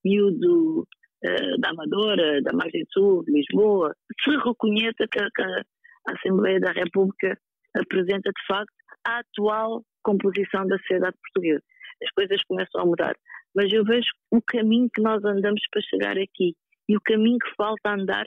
miúdo 0.04 0.88
eh, 1.24 1.58
da 1.60 1.70
Amadora, 1.70 2.42
da 2.42 2.54
Margem 2.54 2.84
Sul, 2.92 3.24
de 3.24 3.32
Lisboa, 3.32 3.94
se 4.24 4.32
reconheça 4.32 5.08
que, 5.12 5.20
que 5.20 5.42
a 5.42 5.64
Assembleia 6.08 6.60
da 6.60 6.72
República 6.72 7.38
apresenta, 7.76 8.30
de 8.30 8.46
facto, 8.48 8.74
a 9.06 9.20
atual 9.20 9.84
composição 10.04 10.68
da 10.68 10.78
sociedade 10.80 11.18
portuguesa. 11.22 11.64
As 12.04 12.12
coisas 12.12 12.44
começam 12.44 12.82
a 12.82 12.86
mudar. 12.86 13.16
Mas 13.56 13.72
eu 13.72 13.84
vejo 13.86 14.08
o 14.32 14.42
caminho 14.42 14.90
que 14.94 15.02
nós 15.02 15.24
andamos 15.24 15.62
para 15.72 15.82
chegar 15.82 16.18
aqui 16.18 16.56
e 16.90 16.98
o 16.98 17.02
caminho 17.02 17.38
que 17.38 17.56
falta 17.56 17.94
andar 17.94 18.26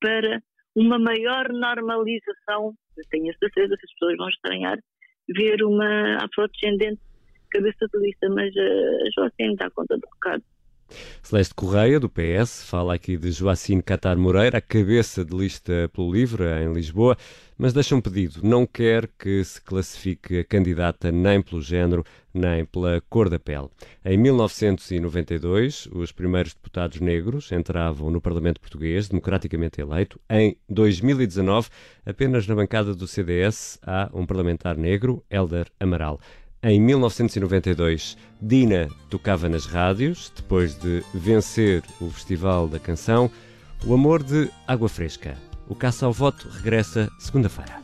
para 0.00 0.40
uma 0.74 0.98
maior 0.98 1.48
normalização. 1.52 2.74
Eu 2.96 3.04
tenho 3.10 3.30
a 3.30 3.38
certeza 3.38 3.76
que 3.76 3.86
as 3.86 3.92
pessoas 3.92 4.16
vão 4.16 4.28
estranhar 4.28 4.78
ver 5.36 5.62
uma 5.62 6.16
afrodescendente 6.24 7.00
cabeça 7.50 7.86
de 7.92 7.98
lista, 7.98 8.28
mas 8.30 8.54
eh, 8.56 9.06
a 9.06 9.10
Joacine 9.14 9.56
dá 9.56 9.68
conta 9.70 9.96
do 9.96 10.08
recado. 10.14 10.42
Celeste 11.22 11.54
Correia, 11.54 12.00
do 12.00 12.08
PS, 12.08 12.64
fala 12.64 12.94
aqui 12.94 13.16
de 13.16 13.30
Joacine 13.30 13.82
Catar 13.82 14.16
Moreira, 14.16 14.58
a 14.58 14.60
cabeça 14.60 15.24
de 15.24 15.36
lista 15.36 15.90
pelo 15.92 16.12
LIVRE, 16.12 16.44
em 16.64 16.72
Lisboa, 16.72 17.16
mas 17.56 17.72
deixa 17.72 17.94
um 17.94 18.00
pedido. 18.00 18.40
Não 18.42 18.66
quer 18.66 19.08
que 19.18 19.44
se 19.44 19.60
classifique 19.60 20.38
a 20.38 20.44
candidata 20.44 21.12
nem 21.12 21.42
pelo 21.42 21.60
género, 21.60 22.04
nem 22.32 22.64
pela 22.64 23.02
cor 23.08 23.28
da 23.28 23.38
pele. 23.38 23.68
Em 24.04 24.16
1992, 24.16 25.88
os 25.92 26.10
primeiros 26.10 26.54
deputados 26.54 27.00
negros 27.00 27.52
entravam 27.52 28.10
no 28.10 28.20
Parlamento 28.20 28.60
Português, 28.60 29.08
democraticamente 29.08 29.80
eleito. 29.80 30.18
Em 30.30 30.56
2019, 30.68 31.68
apenas 32.06 32.46
na 32.46 32.54
bancada 32.54 32.94
do 32.94 33.06
CDS 33.06 33.78
há 33.82 34.10
um 34.14 34.24
parlamentar 34.24 34.76
negro, 34.76 35.22
Hélder 35.28 35.66
Amaral. 35.78 36.18
Em 36.62 36.78
1992, 36.78 38.18
Dina 38.38 38.86
tocava 39.08 39.48
nas 39.48 39.64
rádios, 39.64 40.30
depois 40.36 40.74
de 40.78 41.02
vencer 41.14 41.82
o 41.98 42.10
Festival 42.10 42.68
da 42.68 42.78
Canção, 42.78 43.30
O 43.86 43.94
Amor 43.94 44.22
de 44.22 44.50
Água 44.66 44.86
Fresca. 44.86 45.38
O 45.66 45.74
Caça 45.74 46.04
ao 46.04 46.12
Voto 46.12 46.50
regressa 46.50 47.10
segunda-feira. 47.18 47.80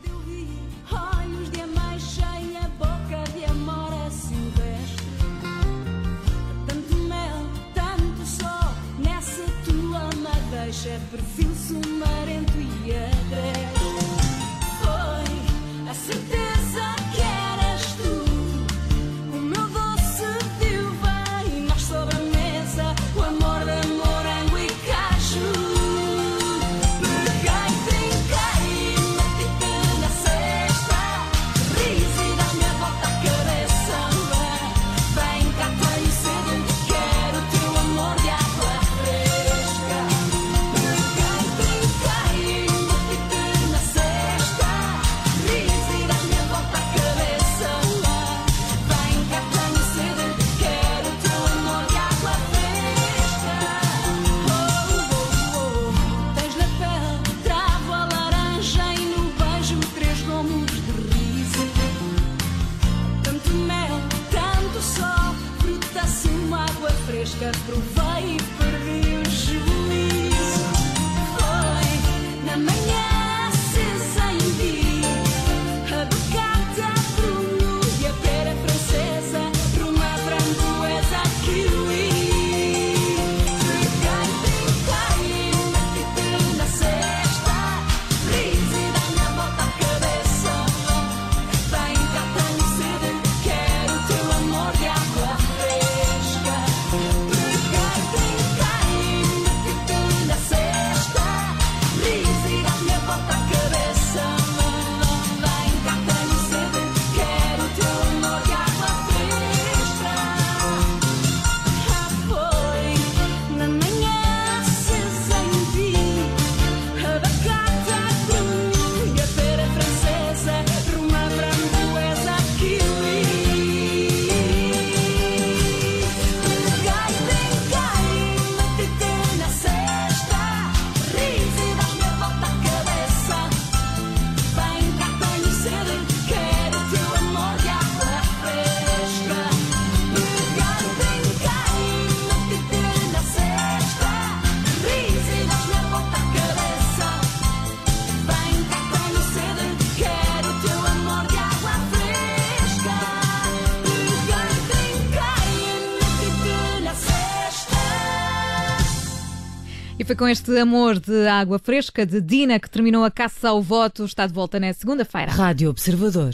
Com 160.17 160.27
este 160.27 160.57
amor 160.57 160.99
de 160.99 161.27
água 161.27 161.59
fresca 161.59 162.03
de 162.03 162.19
Dina 162.19 162.59
que 162.59 162.69
terminou 162.69 163.03
a 163.03 163.11
caça 163.11 163.49
ao 163.49 163.61
voto. 163.61 164.03
Está 164.03 164.25
de 164.25 164.33
volta 164.33 164.59
na 164.59 164.73
segunda-feira. 164.73 165.31
Rádio 165.31 165.69
Observador. 165.69 166.33